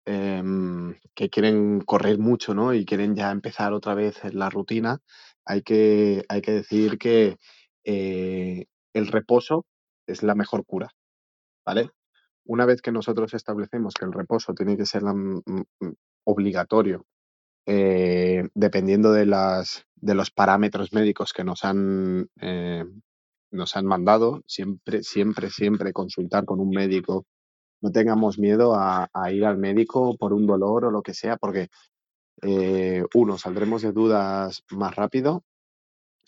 [0.08, 2.74] em, que quieren correr mucho, ¿no?
[2.74, 5.00] Y quieren ya empezar otra vez la rutina,
[5.46, 7.38] hay que, hay que decir que
[7.84, 9.66] eh, el reposo
[10.08, 10.90] es la mejor cura,
[11.66, 11.92] ¿vale?
[12.46, 15.94] Una vez que nosotros establecemos que el reposo tiene que ser mm, mm,
[16.26, 17.06] obligatorio,
[17.66, 22.86] eh, dependiendo de, las, de los parámetros médicos que nos han, eh,
[23.52, 27.26] nos han mandado, siempre, siempre, siempre consultar con un médico.
[27.82, 31.68] No tengamos miedo a, ir al médico por un dolor o lo que sea, porque
[32.42, 35.44] eh, uno, saldremos de dudas más rápido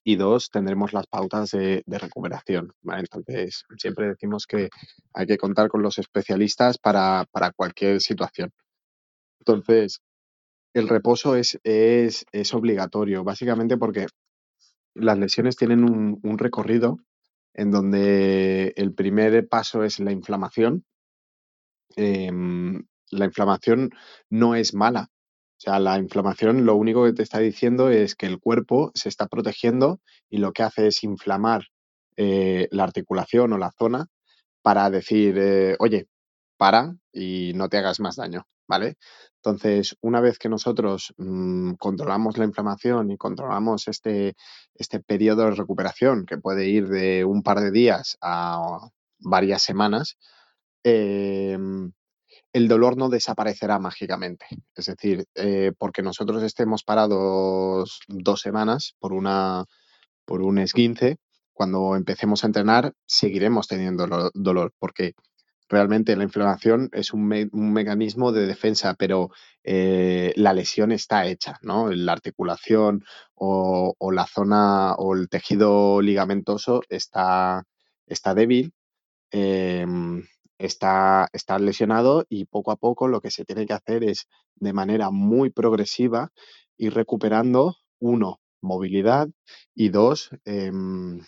[0.04, 2.74] y dos, tendremos las pautas de, recuperación.
[2.84, 4.70] Entonces, siempre decimos que
[5.14, 8.52] hay que contar con los especialistas para, cualquier situación.
[9.40, 10.02] Entonces,
[10.74, 14.08] el reposo es, es, obligatorio, básicamente porque
[14.96, 16.98] las lesiones tienen un, recorrido
[17.54, 20.86] en donde el primer paso es la inflamación.
[22.02, 23.90] Em, la inflamación
[24.30, 25.10] no es mala,
[25.60, 29.10] o sea, la inflamación lo único que te está diciendo es que el cuerpo se
[29.10, 31.66] está protegiendo y lo que hace es inflamar
[32.16, 34.08] eh, la articulación o la zona
[34.62, 36.08] para decir, eh, oye,
[36.58, 38.96] para y no te hagas más daño, ¿vale?
[39.44, 44.36] Entonces, una vez que nosotros mm, controlamos la inflamación y controlamos este,
[44.76, 50.18] este periodo de recuperación, que puede ir de un par de días a varias semanas,
[50.84, 51.92] em,
[52.54, 54.46] el dolor no desaparecerá mágicamente.
[54.76, 59.66] Es decir, eh, porque nosotros estemos parados dos semanas por, una,
[60.26, 61.18] por un esguince,
[61.54, 65.14] cuando empecemos a entrenar seguiremos teniendo dolor, porque
[65.68, 69.30] realmente la inflamación es un, mecanismo de defensa, pero
[69.64, 71.92] eh, la lesión está hecha, ¿no?
[71.92, 73.04] La articulación
[73.36, 77.64] o, la zona o el tejido ligamentoso está,
[78.08, 78.74] está débil.
[79.32, 80.24] Em,
[80.60, 85.10] está, lesionado y poco a poco lo que se tiene que hacer es de manera
[85.10, 86.32] muy progresiva
[86.78, 89.30] ir recuperando, uno, movilidad
[89.74, 91.22] y dos, em,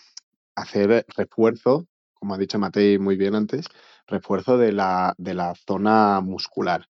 [0.54, 3.66] hacer refuerzo, como ha dicho Matei muy bien antes,
[4.06, 6.86] refuerzo de la, de la zona muscular.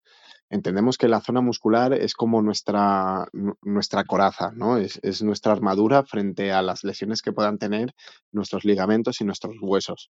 [0.50, 3.28] Entendemos que la zona muscular es como nuestra,
[3.62, 4.78] nuestra coraza, ¿no?
[4.78, 7.92] Es, es, nuestra armadura frente a las lesiones que puedan tener
[8.32, 10.10] nuestros ligamentos y nuestros huesos.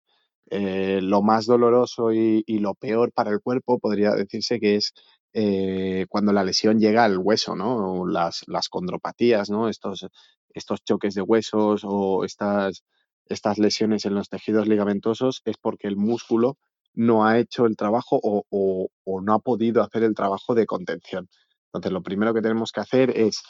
[0.50, 4.92] Eh, lo más doloroso y, lo peor para el cuerpo podría decirse que es
[5.32, 8.06] eh, cuando la lesión llega al hueso, ¿no?
[8.06, 9.68] Las, las condropatías, ¿no?
[9.68, 10.06] Estos,
[10.50, 12.84] estos choques de huesos o estas,
[13.26, 16.58] estas lesiones en los tejidos ligamentosos es porque el músculo
[16.94, 21.28] no ha hecho el trabajo o, o, no ha podido hacer el trabajo de contención.
[21.66, 23.42] Entonces, lo primero que tenemos que hacer es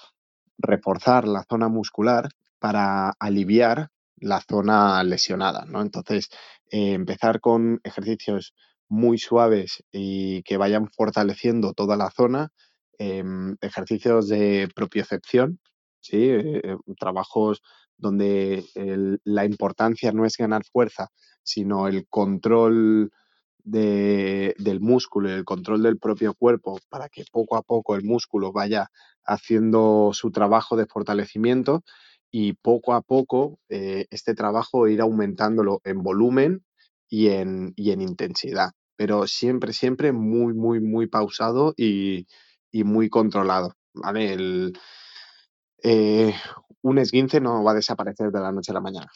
[0.56, 2.28] reforzar la zona muscular
[2.58, 5.82] para aliviar la zona lesionada, ¿no?
[5.82, 6.28] Entonces,
[6.70, 8.54] eh, empezar con ejercicios
[8.88, 12.50] muy suaves y que vayan fortaleciendo toda la zona,
[12.98, 13.24] eh,
[13.60, 15.60] ejercicios de propiocepción,
[16.00, 16.28] ¿sí?
[16.30, 17.62] Eh, trabajos
[17.96, 18.64] donde
[19.24, 21.08] la importancia no es ganar fuerza,
[21.42, 23.10] sino el control
[23.64, 28.04] de, del músculo y el control del propio cuerpo para que poco a poco el
[28.04, 28.90] músculo vaya
[29.24, 31.82] haciendo su trabajo de fortalecimiento
[32.36, 36.64] y poco a poco eh, este trabajo ir aumentándolo en volumen
[37.08, 42.26] y en, y en intensidad, pero siempre, siempre muy, muy, muy pausado y,
[42.72, 44.72] y muy controlado, ¿vale?
[45.84, 46.34] Eh,
[46.82, 49.12] un esguince no va a desaparecer de la noche a la mañana.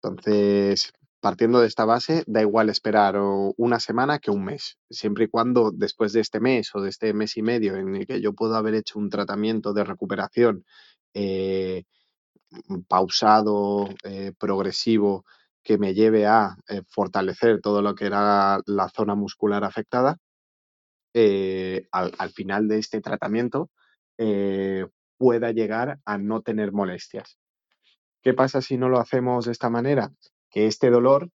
[0.00, 3.16] Entonces, partiendo de esta base, da igual esperar
[3.56, 7.12] una semana que un mes, siempre y cuando después de este mes o de este
[7.12, 10.64] mes y medio en el que yo puedo haber hecho un tratamiento de recuperación
[11.12, 11.82] eh,
[12.88, 15.24] pausado, eh, progresivo,
[15.62, 20.18] que me lleve a eh, fortalecer todo lo que era la zona muscular afectada,
[21.14, 23.70] eh, al, al, final de este tratamiento
[25.18, 27.38] pueda llegar a no tener molestias.
[28.22, 30.12] ¿Qué pasa si no lo hacemos de esta manera?
[30.48, 31.30] Que este dolor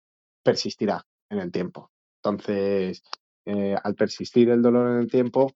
[0.44, 1.90] persistirá en el tiempo.
[2.22, 3.02] Entonces,
[3.44, 5.52] al persistir el dolor en el tiempo,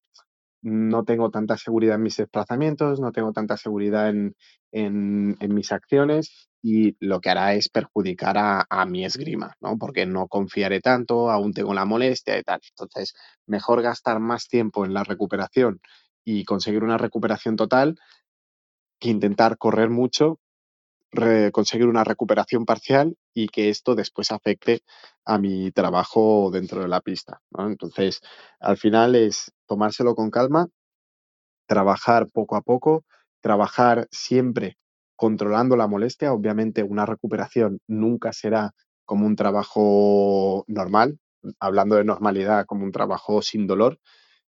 [0.62, 4.34] no tengo tanta seguridad en mis desplazamientos, no tengo tanta seguridad en,
[4.72, 9.78] en, en mis acciones y lo que hará es perjudicar a, a, mi esgrima, ¿no?
[9.78, 12.60] Porque no confiaré tanto, aún tengo la molestia y tal.
[12.70, 13.14] Entonces,
[13.46, 15.80] mejor gastar más tiempo en la recuperación
[16.24, 17.96] y conseguir una recuperación total
[19.00, 20.39] que intentar correr mucho
[21.52, 24.82] conseguir una recuperación parcial y que esto después afecte
[25.24, 27.40] a mi trabajo dentro de la pista.
[27.58, 28.20] Entonces,
[28.60, 30.68] al final es tomárselo con calma,
[31.66, 33.04] trabajar poco a poco,
[33.40, 34.76] trabajar siempre
[35.16, 36.32] controlando la molestia.
[36.32, 38.72] Obviamente, una recuperación nunca será
[39.04, 41.18] como un trabajo normal,
[41.58, 43.98] hablando de normalidad, como un trabajo sin dolor,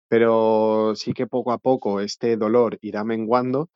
[0.09, 3.69] pero sí que poco a poco este dolor irá menguando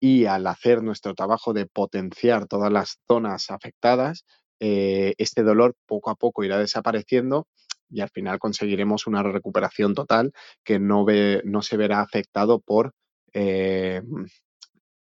[0.00, 4.24] y al hacer nuestro trabajo de potenciar todas las zonas afectadas,
[4.58, 7.46] eh, este dolor poco a poco irá desapareciendo
[7.90, 10.32] y al final conseguiremos una recuperación total
[10.64, 12.94] que no, ve, no se verá afectado por...
[13.32, 14.02] Eh,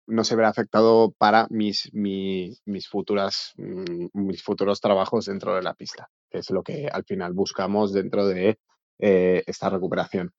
[0.07, 5.63] no se verá afectado para mis, mi, mis, futuras, mm, mis futuros trabajos dentro de
[5.63, 8.59] la pista, que es lo que al final buscamos dentro de
[8.99, 10.33] eh, esta recuperación.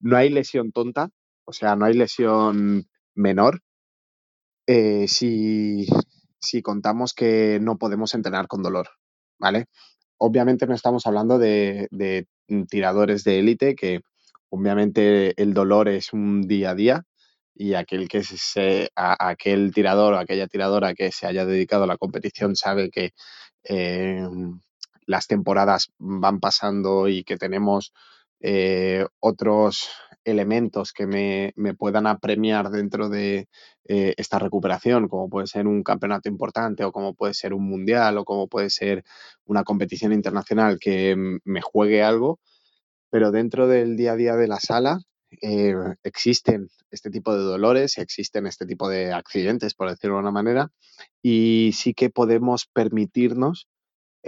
[0.00, 1.08] No hay lesión tonta,
[1.44, 3.62] o sea, no hay lesión menor,
[4.66, 5.86] eh, si,
[6.40, 8.88] si, contamos que no podemos entrenar con dolor,
[9.38, 9.66] ¿vale?
[10.18, 12.26] Obviamente no estamos hablando de, de
[12.68, 14.00] tiradores de élite, que
[14.50, 17.04] obviamente el dolor es un día a día
[17.54, 21.86] y aquel que se, a, aquel tirador o aquella tiradora que se haya dedicado a
[21.86, 23.12] la competición sabe que
[23.64, 24.26] eh,
[25.06, 27.92] las temporadas van pasando y que tenemos
[28.40, 29.88] eh, otros
[30.26, 33.48] elementos que me, me, puedan apremiar dentro de
[33.84, 38.18] eh, esta recuperación, como puede ser un campeonato importante o como puede ser un mundial
[38.18, 39.04] o como puede ser
[39.44, 42.40] una competición internacional que me juegue algo,
[43.10, 44.98] pero dentro del día a día de la sala
[45.42, 50.32] eh, existen este tipo de dolores, existen este tipo de accidentes, por decirlo de una
[50.32, 50.70] manera,
[51.22, 53.68] y sí que podemos permitirnos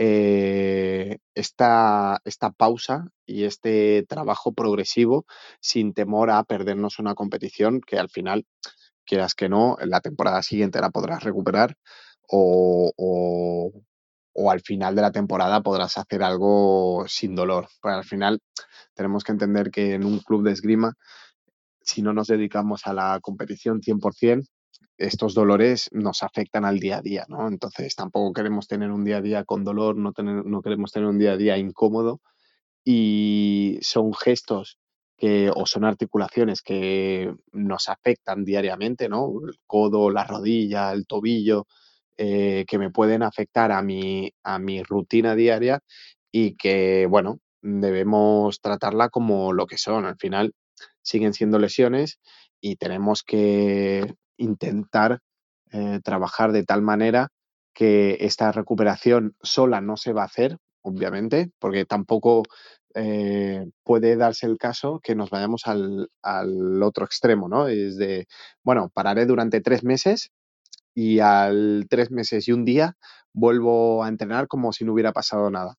[0.00, 5.26] eh, esta, esta pausa y este trabajo progresivo
[5.60, 8.46] sin temor a perdernos una competición que al final,
[9.04, 11.74] quieras que no, en la temporada siguiente la podrás recuperar
[12.28, 13.72] o, o,
[14.34, 17.66] o al final de la temporada podrás hacer algo sin dolor.
[17.82, 18.38] Pero al final
[18.94, 20.94] tenemos que entender que en un club de esgrima,
[21.80, 24.46] si no nos dedicamos a la competición 100%,
[24.98, 27.48] estos dolores nos afectan al día a día, ¿no?
[27.48, 30.12] Entonces tampoco queremos tener un día a día con dolor, no,
[30.62, 32.20] queremos tener un día a día incómodo
[32.84, 34.78] y son gestos
[35.16, 39.32] que, o son articulaciones que nos afectan diariamente, ¿no?
[39.46, 41.66] El codo, la rodilla, el tobillo,
[42.16, 45.80] eh, que me pueden afectar a mi, a mi rutina diaria
[46.32, 50.04] y que, bueno, debemos tratarla como lo que son.
[50.04, 50.54] Al final
[51.02, 52.18] siguen siendo lesiones
[52.60, 55.20] y tenemos que intentar
[55.72, 57.28] eh, trabajar de tal manera
[57.74, 62.42] que esta recuperación sola no se va a hacer, obviamente, porque tampoco
[62.94, 67.68] eh, puede darse el caso que nos vayamos al, al, otro extremo, ¿no?
[67.68, 68.26] Es de,
[68.64, 70.30] bueno, pararé durante tres meses
[70.94, 72.96] y al tres meses y un día
[73.32, 75.76] vuelvo a entrenar como si no hubiera pasado nada.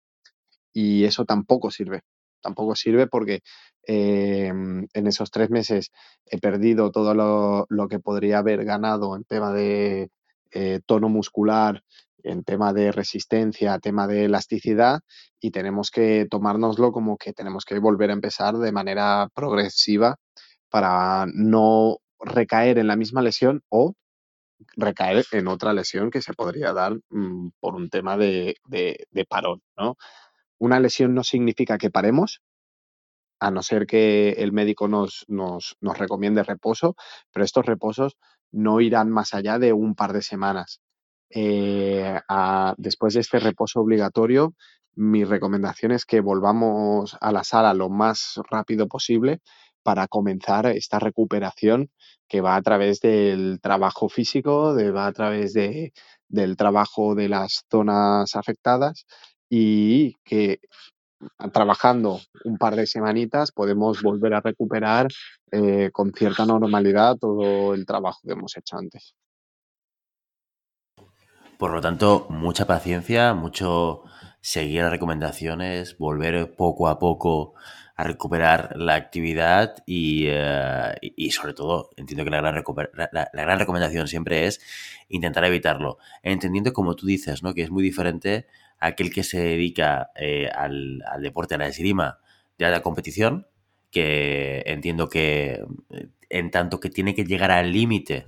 [0.74, 2.04] Y eso tampoco sirve.
[2.42, 3.42] Tampoco sirve porque
[3.88, 5.92] eh, en esos tres meses
[6.26, 10.10] he perdido todo lo, lo, que podría haber ganado en tema de
[10.52, 11.84] eh, tono muscular,
[12.24, 15.02] en tema de resistencia, tema de elasticidad,
[15.40, 20.18] y tenemos que tomárnoslo como que tenemos que volver a empezar de manera progresiva
[20.70, 23.94] para no recaer en la misma lesión o
[24.76, 29.26] recaer en otra lesión que se podría dar mmm, por un tema de, de, de,
[29.26, 29.96] parón, ¿no?
[30.60, 32.42] Una lesión no significa que paremos,
[33.40, 36.96] a no ser que el médico nos, nos, nos recomiende reposo,
[37.32, 38.18] pero estos reposos
[38.52, 40.82] no irán más allá de un par de semanas.
[41.30, 42.20] Eh,
[42.78, 44.54] después de este reposo obligatorio,
[44.96, 49.40] mi recomendación es que volvamos a la sala lo más rápido posible
[49.84, 51.90] para comenzar esta recuperación
[52.28, 55.94] que va a través del trabajo físico, va a través de,
[56.28, 59.06] del trabajo de las zonas afectadas
[59.50, 60.60] y que
[61.52, 65.08] trabajando un par de semanitas podemos volver a recuperar
[65.52, 69.16] eh, con cierta normalidad todo el trabajo que hemos hecho antes.
[71.58, 74.04] Por lo tanto, mucha paciencia, mucho
[74.40, 77.54] seguir las recomendaciones, volver poco a poco
[77.98, 82.64] a recuperar la actividad y, uh, y sobre todo, entiendo que la gran,
[83.12, 84.62] la gran, recomendación siempre es
[85.10, 87.54] intentar evitarlo, entendiendo como tú dices, ¿no?
[87.54, 88.48] que es muy diferente
[88.80, 92.20] aquel que se dedica eh, al, al, deporte, a la esgrima
[92.58, 93.48] de la competición,
[93.92, 95.64] que entiendo que
[96.30, 98.28] en tanto que tiene que llegar al límite,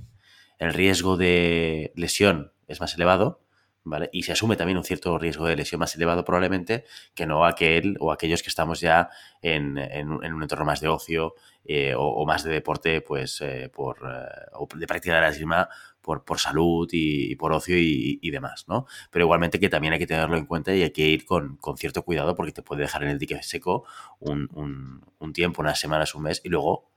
[0.58, 3.42] el riesgo de lesión es más elevado,
[3.84, 4.10] ¿vale?
[4.14, 6.86] Y se asume también un cierto riesgo de lesión más elevado probablemente
[7.16, 9.10] que no aquel o aquellos que estamos ya
[9.42, 11.36] en, en, un entorno más de ocio
[11.66, 15.30] eh, o, o, más de deporte, pues eh, por eh, o de práctica de la
[15.30, 15.70] esgrima
[16.02, 18.86] por, por salud y, por ocio y, y, demás, ¿no?
[19.12, 21.78] Pero igualmente que también hay que tenerlo en cuenta y hay que ir con, con
[21.78, 23.86] cierto cuidado porque te puede dejar en el dique seco
[24.20, 26.90] un, un, un tiempo, unas semanas, un mes y luego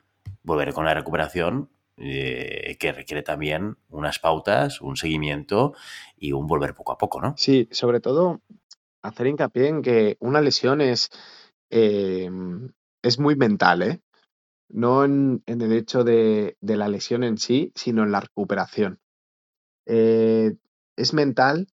[0.42, 5.74] volver con la recuperación eh, que requiere también unas pautas, un seguimiento
[6.16, 7.34] y un volver poco a poco, ¿no?
[7.36, 8.40] Sí, sobre todo
[9.00, 11.10] hacer hincapié en que una lesión es,
[11.70, 12.28] eh,
[13.02, 14.00] es muy mental, ¿eh?
[14.68, 19.00] No en, el hecho de, de, la lesión en sí, sino en la recuperación.
[19.86, 20.54] Eh,
[20.96, 21.68] es mental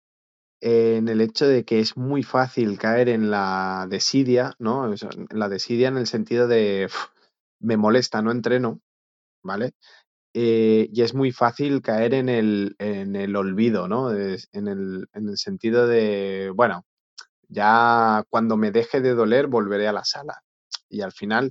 [0.60, 4.92] en el hecho de que es muy fácil caer en la desidia, ¿no?
[5.30, 6.88] La desidia en el sentido de
[7.60, 8.80] me molesta, no entreno,
[9.42, 9.74] ¿vale?
[10.34, 14.12] Eh, y es muy fácil caer en el, en el olvido, ¿no?
[14.12, 16.84] En, el, en, el, sentido de, bueno,
[17.48, 20.42] ya cuando me deje de doler volveré a la sala.
[20.88, 21.50] Y al final,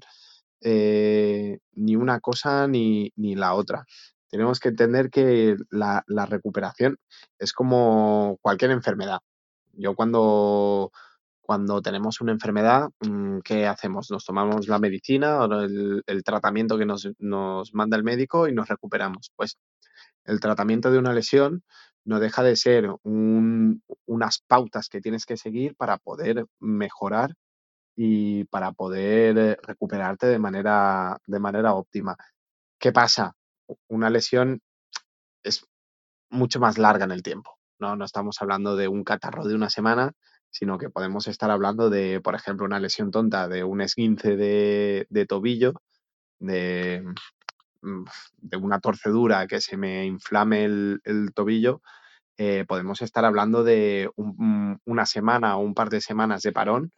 [0.62, 3.86] eh, ni una cosa ni, ni, la otra.
[4.30, 6.98] Tenemos que entender que la, la, recuperación
[7.39, 9.19] es como cualquier enfermedad.
[9.74, 10.91] Yo cuando,
[11.41, 14.12] cuando tenemos una enfermedad, mm, ¿qué hacemos?
[14.12, 18.54] Nos tomamos la medicina o el, el tratamiento que nos, nos, manda el médico y
[18.54, 19.32] nos recuperamos.
[19.36, 19.58] Pues
[20.26, 21.63] el tratamiento de una lesión
[22.06, 27.36] no deja de ser un, unas pautas que tienes que seguir para poder mejorar
[28.02, 32.16] y para poder recuperarte de manera, de manera óptima.
[32.80, 33.36] ¿Qué pasa?
[33.90, 34.62] Una lesión
[35.44, 35.68] es
[36.30, 37.58] mucho más larga en el tiempo.
[37.78, 40.14] No, no estamos hablando de un catarro de una semana,
[40.50, 45.06] sino que podemos estar hablando de, por ejemplo, una lesión tonta de un esguince de,
[45.10, 45.74] de tobillo,
[46.40, 47.04] de,
[47.82, 48.06] mm,
[48.38, 51.82] de, una torcedura que se me inflame el, el tobillo,
[52.38, 56.93] eh, podemos estar hablando de un, una semana o un par de semanas de parón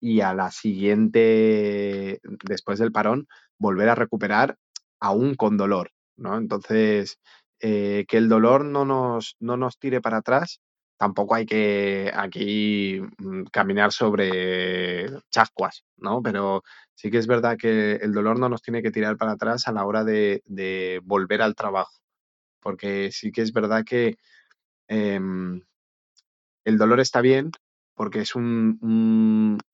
[0.00, 3.28] y a la siguiente, después del parón,
[3.58, 4.56] volver a recuperar
[4.98, 6.36] aún con dolor, ¿no?
[6.36, 7.18] Entonces,
[7.60, 10.60] eh, que el dolor no nos, no nos tire para atrás,
[10.96, 16.22] tampoco hay que aquí mm, caminar sobre chascuas, ¿no?
[16.22, 16.62] Pero
[16.94, 19.72] sí que es verdad que el dolor no nos tiene que tirar para atrás a
[19.72, 21.92] la hora de, volver al trabajo,
[22.60, 24.16] porque sí que es verdad que
[24.88, 25.20] eh,
[26.64, 27.52] el dolor está bien
[28.00, 28.78] porque es un,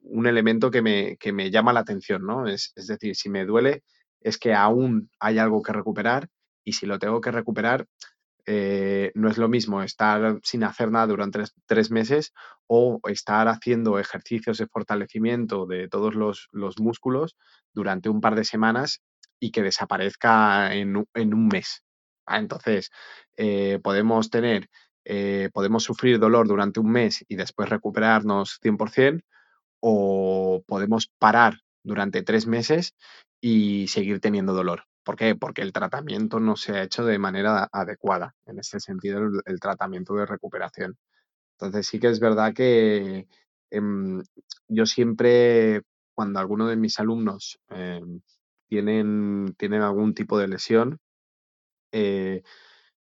[0.00, 2.48] un, elemento que me, que me, llama la atención, ¿no?
[2.48, 3.84] Es, es decir, si me duele,
[4.20, 6.28] es que aún hay algo que recuperar
[6.64, 7.86] y si lo tengo que recuperar,
[8.44, 12.32] eh, no es lo mismo estar sin hacer nada durante tres, meses
[12.66, 16.48] o estar haciendo ejercicios de fortalecimiento de todos los,
[16.80, 17.36] músculos
[17.72, 19.04] durante un par de semanas
[19.38, 21.84] y que desaparezca en, un mes.
[22.26, 22.90] Ah, entonces,
[23.36, 24.68] eh, podemos tener,
[25.08, 29.22] eh, podemos sufrir dolor durante un mes y después recuperarnos 100%
[29.78, 32.96] o podemos parar durante tres meses
[33.40, 34.82] y seguir teniendo dolor.
[35.04, 35.36] ¿Por qué?
[35.36, 40.14] Porque el tratamiento no se ha hecho de manera adecuada, en ese sentido, el, tratamiento
[40.14, 40.96] de recuperación.
[41.52, 43.28] Entonces sí que es verdad que
[43.70, 44.22] em,
[44.66, 45.82] yo siempre,
[46.16, 48.22] cuando alguno de mis alumnos em,
[48.68, 50.98] tienen, tienen algún tipo de lesión,
[51.92, 52.42] eh,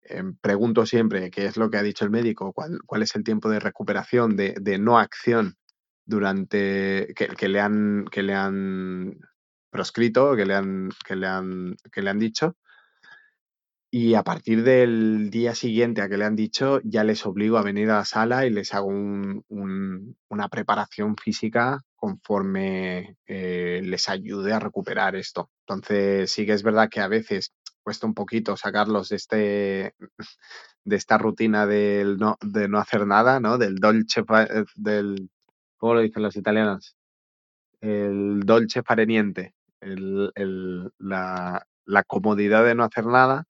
[0.02, 3.24] em, pregunto siempre qué es lo que ha dicho el médico, cuál, cuál es el
[3.24, 5.56] tiempo de recuperación, de, no acción
[6.04, 9.18] durante que, le han, que le han
[9.70, 12.56] proscrito, que le han, que le han, que le han dicho.
[13.92, 17.62] Y a partir del día siguiente a que le han dicho, ya les obligo a
[17.62, 24.60] venir a la sala y les hago una preparación física conforme eh, les ayude a
[24.60, 25.50] recuperar esto.
[25.66, 27.52] Entonces, sí que es verdad que a veces
[27.82, 29.94] cuesta un poquito sacarlos de este
[30.84, 33.58] de esta rutina del no, de no hacer nada, ¿no?
[33.58, 35.30] Del dolce, eh, del,
[35.76, 36.96] ¿cómo lo dicen los italianos?
[37.80, 40.32] El dolce fareniente, el,
[40.98, 41.66] la,
[42.06, 43.46] comodidad de no hacer nada,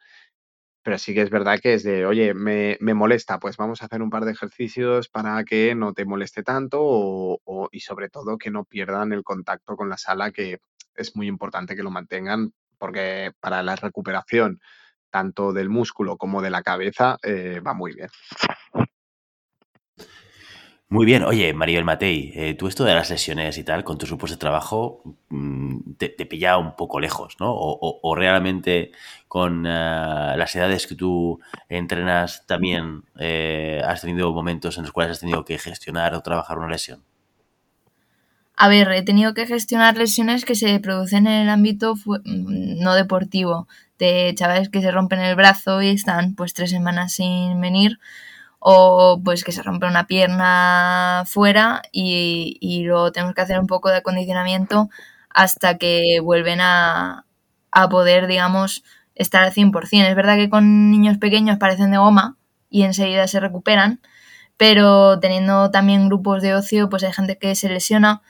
[0.82, 4.02] pero sí que es verdad que es de, oye, me, molesta, pues vamos a hacer
[4.02, 8.50] un par de ejercicios para que no te moleste tanto o, y sobre todo que
[8.50, 10.60] no pierdan el contacto con la sala, que
[10.94, 14.60] es muy importante que lo mantengan porque para la recuperación
[15.10, 18.08] tanto del músculo como de la cabeza eh, va muy bien.
[20.92, 24.06] Muy bien, oye, Maribel Matei, eh, tú esto de las lesiones y tal, con tu
[24.06, 27.54] supuesto trabajo, mm, te, pilla un poco lejos, ¿no?
[27.54, 28.90] O, realmente
[29.28, 29.70] con eh,
[30.36, 35.44] las edades que tú entrenas también eh, has tenido momentos en los cuales has tenido
[35.44, 37.04] que gestionar o trabajar una lesión.
[38.62, 42.94] A ver, he tenido que gestionar lesiones que se producen en el ámbito mm, no
[42.94, 47.98] deportivo, de chavales que se rompen el brazo y están pues tres semanas sin venir
[48.58, 53.66] o pues que se rompe una pierna fuera y, y luego tenemos que hacer un
[53.66, 54.90] poco de acondicionamiento
[55.30, 57.24] hasta que vuelven a,
[57.70, 58.84] a poder, digamos,
[59.14, 60.06] estar al 100%.
[60.06, 62.36] Es verdad que con niños pequeños parecen de goma
[62.68, 64.02] y enseguida se recuperan,
[64.58, 68.20] pero teniendo también grupos de ocio, pues hay gente que se lesiona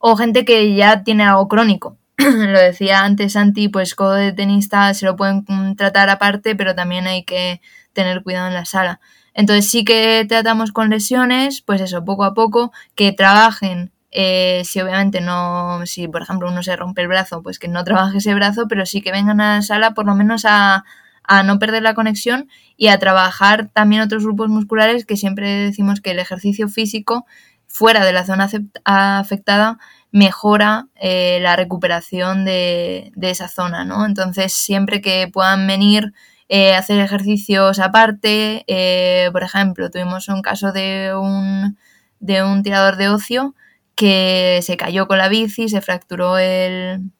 [0.00, 1.96] o gente que ya tiene algo crónico.
[2.16, 5.44] lo decía antes Santi, pues codo de tenista se lo pueden
[5.76, 7.60] tratar aparte, pero también hay que
[7.92, 9.00] tener cuidado en la sala.
[9.34, 13.92] Entonces sí que tratamos con lesiones, pues eso, poco a poco, que trabajen.
[14.10, 17.84] Eh, si obviamente no, si por ejemplo uno se rompe el brazo, pues que no
[17.84, 20.84] trabaje ese brazo, pero sí que vengan a la sala por lo menos a,
[21.22, 26.00] a no perder la conexión y a trabajar también otros grupos musculares que siempre decimos
[26.00, 27.24] que el ejercicio físico
[27.70, 28.50] fuera de la zona
[28.84, 29.78] afectada
[30.12, 34.04] mejora eh, la recuperación de, esa zona, ¿no?
[34.04, 36.12] Entonces, siempre que puedan venir
[36.48, 38.64] eh, hacer ejercicios aparte.
[38.66, 41.78] Eh, por ejemplo, tuvimos un caso de un,
[42.18, 43.54] de un tirador de ocio
[43.94, 47.12] que se cayó con la bici, se fracturó el,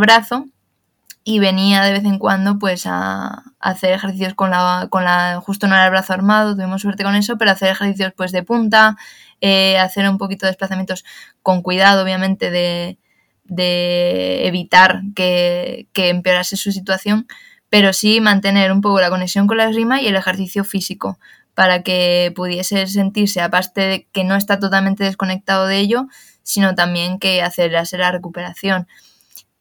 [0.00, 0.46] brazo
[1.24, 5.66] y venía de vez en cuando pues a, hacer ejercicios con la, con la, justo
[5.66, 8.96] no era el brazo armado, tuvimos suerte con eso, pero hacer ejercicios pues de punta,
[9.40, 11.04] eh, hacer un poquito de desplazamientos
[11.42, 12.98] con cuidado obviamente de,
[13.44, 17.26] de evitar que, que empeorase su situación,
[17.68, 21.18] pero sí mantener un poco la conexión con la esgrima y el ejercicio físico
[21.54, 26.06] para que pudiese sentirse, aparte de que no está totalmente desconectado de ello,
[26.44, 28.86] sino también que acelerase la recuperación.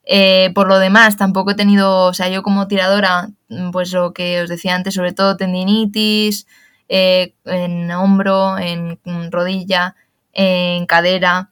[0.04, 3.30] Eh, por lo demás, tampoco he tenido, o sea, yo como tiradora,
[3.72, 6.46] pues lo que os decía antes, sobre todo tendinitis,
[6.90, 9.00] eh, en hombro, en
[9.32, 9.96] rodilla,
[10.34, 11.52] en cadera,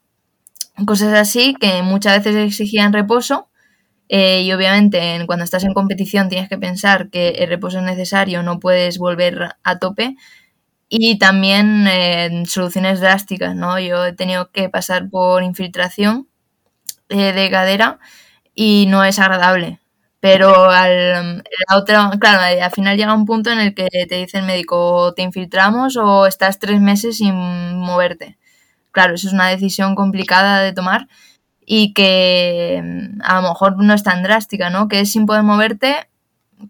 [0.85, 3.49] cosas así que muchas veces exigían reposo
[4.09, 8.43] eh, y obviamente cuando estás en competición tienes que pensar que el reposo es necesario,
[8.43, 10.15] no puedes volver a tope.
[10.89, 13.79] Y también eh, soluciones drásticas, ¿no?
[13.79, 16.27] Yo he tenido que pasar por infiltración
[17.09, 17.99] eh, de cadera
[18.55, 19.79] y no es agradable.
[20.25, 24.39] Pero al, la otra, claro, al final llega un punto en el que te dice
[24.39, 27.35] el médico, te infiltramos o estás tres meses sin
[27.77, 28.35] moverte.
[28.89, 31.07] Claro, eso es una decisión complicada de tomar
[31.63, 34.87] y que mm, a lo mejor no es tan drástica, ¿no?
[34.87, 36.07] Que es sin poder moverte,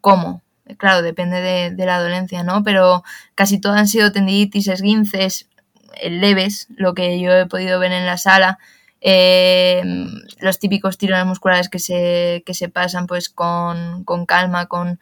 [0.01, 0.41] ¿cómo?
[0.75, 2.61] Claro, depende de, la dolencia, ¿no?
[2.61, 5.47] Pero casi todas han sido tendinitis, esguinces,
[6.03, 8.59] leves, lo que yo he podido ver en la sala.
[9.01, 9.83] Eh,
[10.39, 14.99] los típicos tirones musculares que se, que se pasan pues con, con calma, con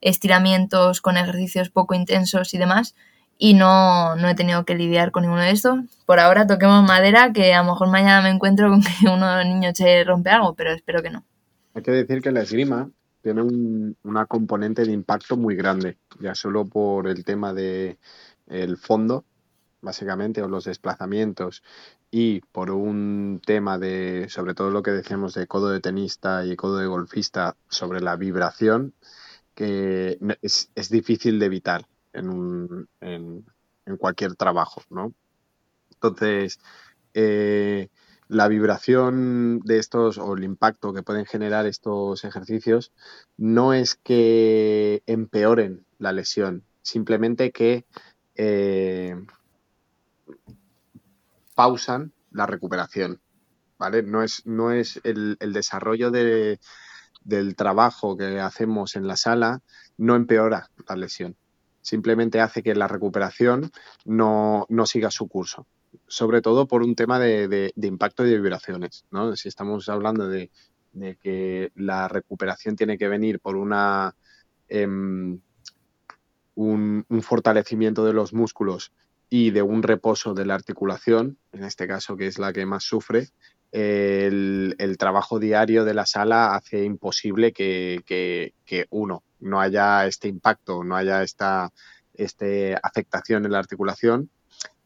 [0.00, 2.94] estiramientos, con ejercicios poco intensos y demás
[3.42, 5.80] y no, no he tenido que lidiar con ninguno de estos.
[6.04, 9.36] Por ahora toquemos madera, que a lo mejor mañana me encuentro con que uno de
[9.36, 11.24] los niños se rompe algo, pero espero que no.
[11.72, 12.90] Hay que decir que la esgrima
[13.22, 17.98] tiene un, una componente de impacto muy grande, ya solo por el tema de
[18.78, 19.24] fondo,
[19.80, 21.62] básicamente, o los desplazamientos,
[22.10, 26.56] y por un tema de, sobre todo lo que decíamos de codo de tenista y
[26.56, 28.94] codo de golfista, sobre la vibración,
[29.54, 33.44] que es, es difícil de evitar en, un, en,
[33.98, 35.14] cualquier trabajo, ¿no?
[35.92, 36.60] Entonces,
[37.14, 37.88] eh,
[38.28, 42.92] la vibración de estos o el impacto que pueden generar estos ejercicios
[43.36, 47.84] no es que empeoren la lesión, simplemente que
[48.36, 49.16] eh,
[51.60, 53.20] pausan la recuperación.
[53.78, 54.02] ¿vale?
[54.02, 56.58] No es, no es el, desarrollo de,
[57.22, 59.60] del trabajo que hacemos en la sala,
[59.98, 61.36] no empeora la lesión
[61.82, 63.70] simplemente hace que la recuperación
[64.04, 65.66] no, no siga su curso,
[66.06, 69.04] sobre todo por un tema de, impacto y de vibraciones.
[69.10, 69.34] ¿no?
[69.36, 70.50] Si estamos hablando de,
[71.22, 74.14] que la recuperación tiene que venir por una,
[74.68, 75.42] un,
[76.54, 78.92] un, fortalecimiento de los músculos
[79.30, 82.82] y de un reposo de la articulación, en este caso que es la que más
[82.82, 83.28] sufre,
[83.70, 90.82] el, trabajo diario de la sala hace imposible que, que, uno no haya este impacto,
[90.82, 91.70] no haya esta
[92.14, 94.30] este afectación en la articulación.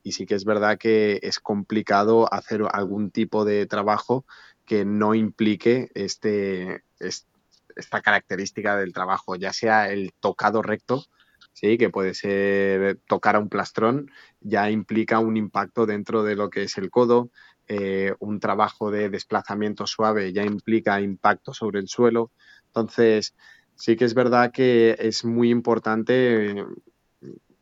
[0.03, 4.27] Y sí que es verdad que es complicado hacer algún tipo de trabajo
[4.67, 11.07] que no implique este esta característica del trabajo, ya sea el tocado recto,
[11.55, 11.79] ¿sí?
[11.79, 16.65] que puede ser tocar a un plastrón, ya implica un impacto dentro de lo que
[16.65, 17.31] es el codo,
[17.67, 22.31] eh, un trabajo de desplazamiento suave ya implica impacto sobre el suelo.
[22.67, 23.35] Entonces,
[23.75, 26.67] sí que es verdad que es muy importante,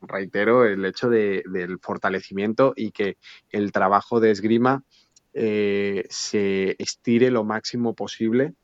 [0.00, 3.16] reitero, el hecho de, del fortalecimiento y que
[3.50, 4.82] el trabajo de esgrima
[5.34, 8.54] eh, se estire lo máximo posible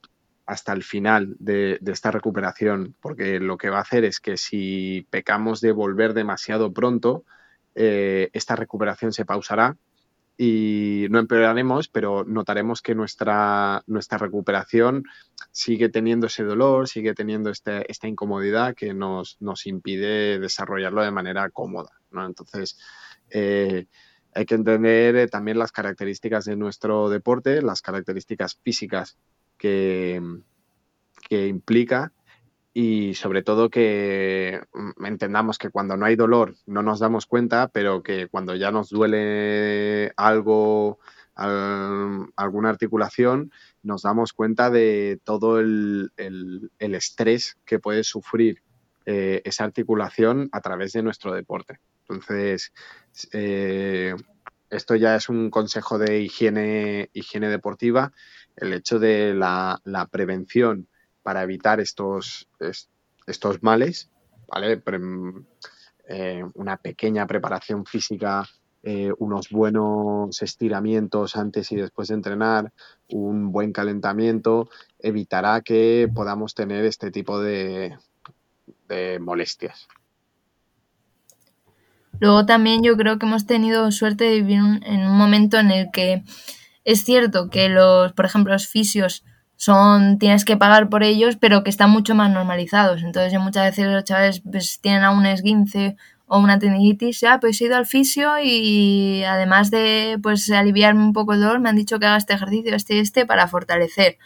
[0.49, 5.07] hasta el final de, esta recuperación, porque lo que va a hacer es que si
[5.11, 7.25] pecamos de volver demasiado pronto,
[7.75, 9.77] eh, esta recuperación se pausará
[10.39, 15.05] y no empeoraremos, pero notaremos que nuestra, nuestra recuperación
[15.53, 21.11] sigue teniendo ese dolor, sigue teniendo este, esta incomodidad que nos, nos, impide desarrollarlo de
[21.11, 21.91] manera cómoda.
[22.11, 22.79] Entonces,
[23.29, 23.85] eh,
[24.33, 29.19] hay que entender eh, también las características de nuestro deporte, las características físicas
[29.59, 30.23] que,
[31.29, 32.13] que implica
[32.73, 34.61] y sobre todo que
[35.05, 38.91] entendamos que cuando no hay dolor no nos damos cuenta, pero que cuando ya nos
[38.91, 40.99] duele algo,
[41.35, 43.53] alguna articulación,
[43.83, 48.63] nos damos cuenta de todo el, el, el estrés que puede sufrir
[49.07, 51.81] eh, esa articulación a través de nuestro deporte.
[52.03, 52.73] Entonces,
[53.33, 54.15] eh,
[54.71, 58.13] esto ya es un consejo de higiene, higiene deportiva,
[58.61, 60.89] el hecho de la, la prevención
[61.23, 62.49] para evitar estos,
[63.27, 64.11] estos males,
[64.49, 64.83] ¿vale?
[66.09, 68.49] Eh, una pequeña preparación física,
[68.83, 72.73] eh, unos buenos estiramientos antes y después de entrenar,
[73.09, 77.99] un buen calentamiento, evitará que podamos tener este tipo de,
[78.89, 79.87] de molestias.
[82.21, 85.91] Luego también yo creo que hemos tenido suerte de vivir en un momento en el
[85.93, 86.25] que
[86.89, 89.23] es cierto que los, por ejemplo, los fisios
[89.57, 93.03] son, tienes que pagar por ellos, pero que están mucho más normalizados.
[93.03, 97.61] Entonces, muchas veces los chavales pues, tienen a un esguince o una tendinitis, ya, pues
[97.61, 101.77] he ido al fisio y además de pues aliviarme un poco el dolor, me han
[101.77, 104.17] dicho que haga este ejercicio, este este, para fortalecer.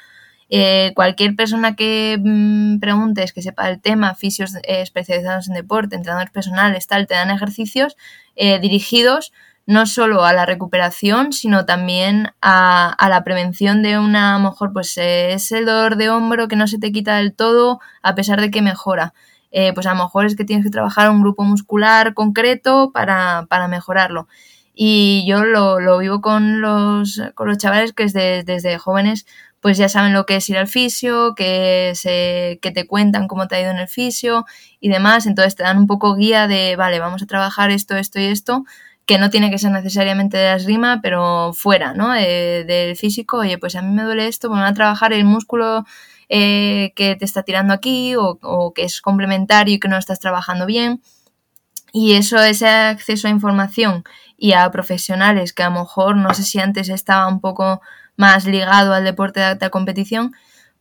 [0.48, 5.96] Eh, cualquier persona que mmm, preguntes que sepa el tema, fisios eh, especializados en deporte,
[5.96, 7.96] entrenadores personales, tal, te dan ejercicios
[8.36, 9.32] eh, dirigidos
[9.66, 14.50] no solo a la recuperación, sino también a, a la prevención de una, a lo
[14.50, 18.14] mejor, pues eh, ese dolor de hombro que no se te quita del todo a
[18.14, 19.14] pesar de que mejora.
[19.52, 23.46] Eh, pues a lo mejor es que tienes que trabajar un grupo muscular concreto para,
[23.48, 24.26] para mejorarlo.
[24.74, 29.26] Y yo lo, lo, vivo con los, con los chavales que desde, desde jóvenes
[29.60, 33.46] pues ya saben lo que es ir al fisio, que, se, que te cuentan cómo
[33.46, 34.44] te ha ido en el fisio
[34.80, 35.24] y demás.
[35.24, 38.64] Entonces te dan un poco guía de, vale, vamos a trabajar esto, esto y esto
[39.06, 42.14] que no tiene que ser necesariamente de la esgrima, pero fuera, ¿no?
[42.14, 45.24] Eh, del físico, oye, pues a mí me duele esto, me va a trabajar el
[45.24, 45.84] músculo
[46.28, 50.20] eh, que te está tirando aquí o, o, que es complementario y que no estás
[50.20, 51.02] trabajando bien.
[51.92, 54.04] Y eso, ese acceso a información
[54.38, 57.82] y a profesionales que a lo mejor, no sé si antes estaba un poco
[58.16, 60.32] más ligado al deporte de alta competición,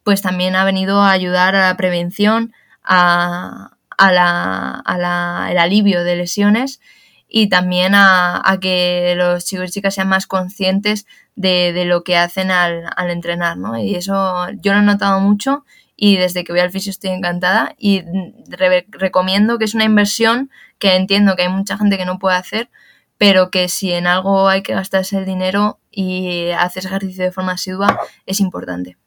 [0.04, 2.54] pues también ha venido a ayudar a la prevención,
[2.84, 6.80] a, a la, a la, el alivio de lesiones
[7.34, 12.18] y también a, que los chicos y chicas sean más conscientes de, de lo que
[12.18, 13.78] hacen al, al, entrenar, ¿no?
[13.78, 15.64] Y eso yo lo he notado mucho
[15.96, 18.04] y desde que voy al fisio estoy encantada y
[18.50, 22.36] re recomiendo que es una inversión que entiendo que hay mucha gente que no puede
[22.36, 22.70] hacer,
[23.18, 27.54] pero que si en algo hay que gastarse el dinero y haces ejercicio de forma
[27.54, 28.98] asidua, es importante.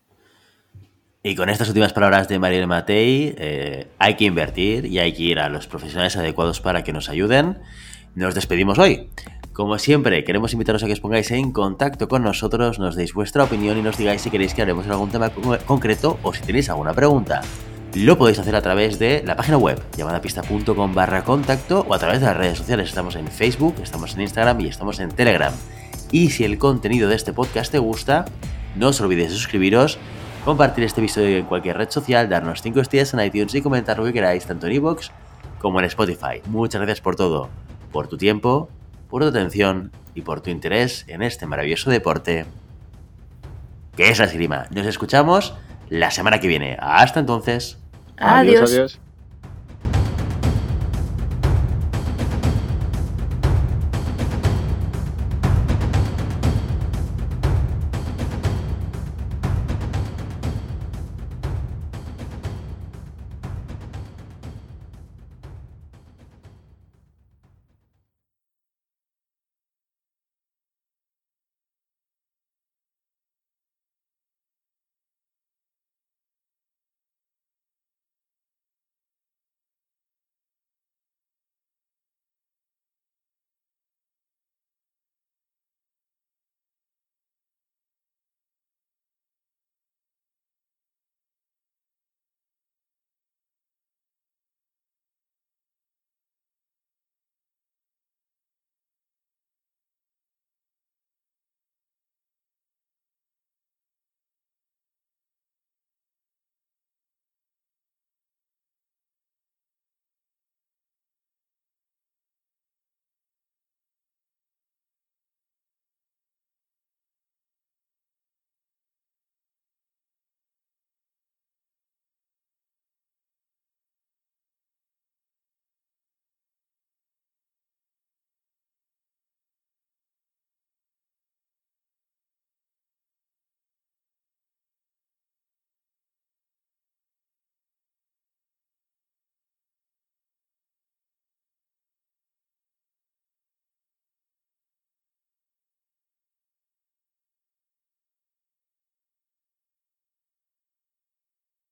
[1.23, 5.23] Y con estas últimas palabras de Mariel Matei, eh, hay que invertir y hay que
[5.23, 7.59] ir a los profesionales adecuados para que nos ayuden.
[8.15, 9.09] Nos despedimos hoy.
[9.53, 13.43] Como siempre, queremos invitaros a que os pongáis en contacto con nosotros, nos deis vuestra
[13.43, 15.31] opinión y nos digáis si queréis que hablemos de algún tema
[15.67, 17.41] concreto o si tenéis alguna pregunta.
[17.95, 22.21] Lo podéis hacer a través de la página web llamadapista.com barra contacto o a través
[22.21, 22.89] de las redes sociales.
[22.89, 25.53] Estamos en Facebook, estamos en Instagram y estamos en Telegram.
[26.13, 28.27] Y si el contenido de este podcast te gusta,
[28.77, 29.99] no os olvidéis de suscribiros
[30.45, 34.05] compartir este episodio en cualquier red social, darnos 5 estrellas en iTunes y comentar lo
[34.05, 35.11] que queráis, tanto en iVoox
[35.59, 36.43] como en Spotify.
[36.47, 37.49] Muchas gracias por todo,
[37.95, 38.69] por tu tiempo,
[39.09, 42.45] por tu atención y por tu interés en este maravilloso deporte
[43.97, 44.67] que es la esgrima.
[44.73, 45.55] Nos escuchamos
[45.89, 46.77] la semana que viene.
[46.81, 47.79] Hasta entonces.
[48.17, 48.73] Adiós.
[48.73, 49.01] adiós.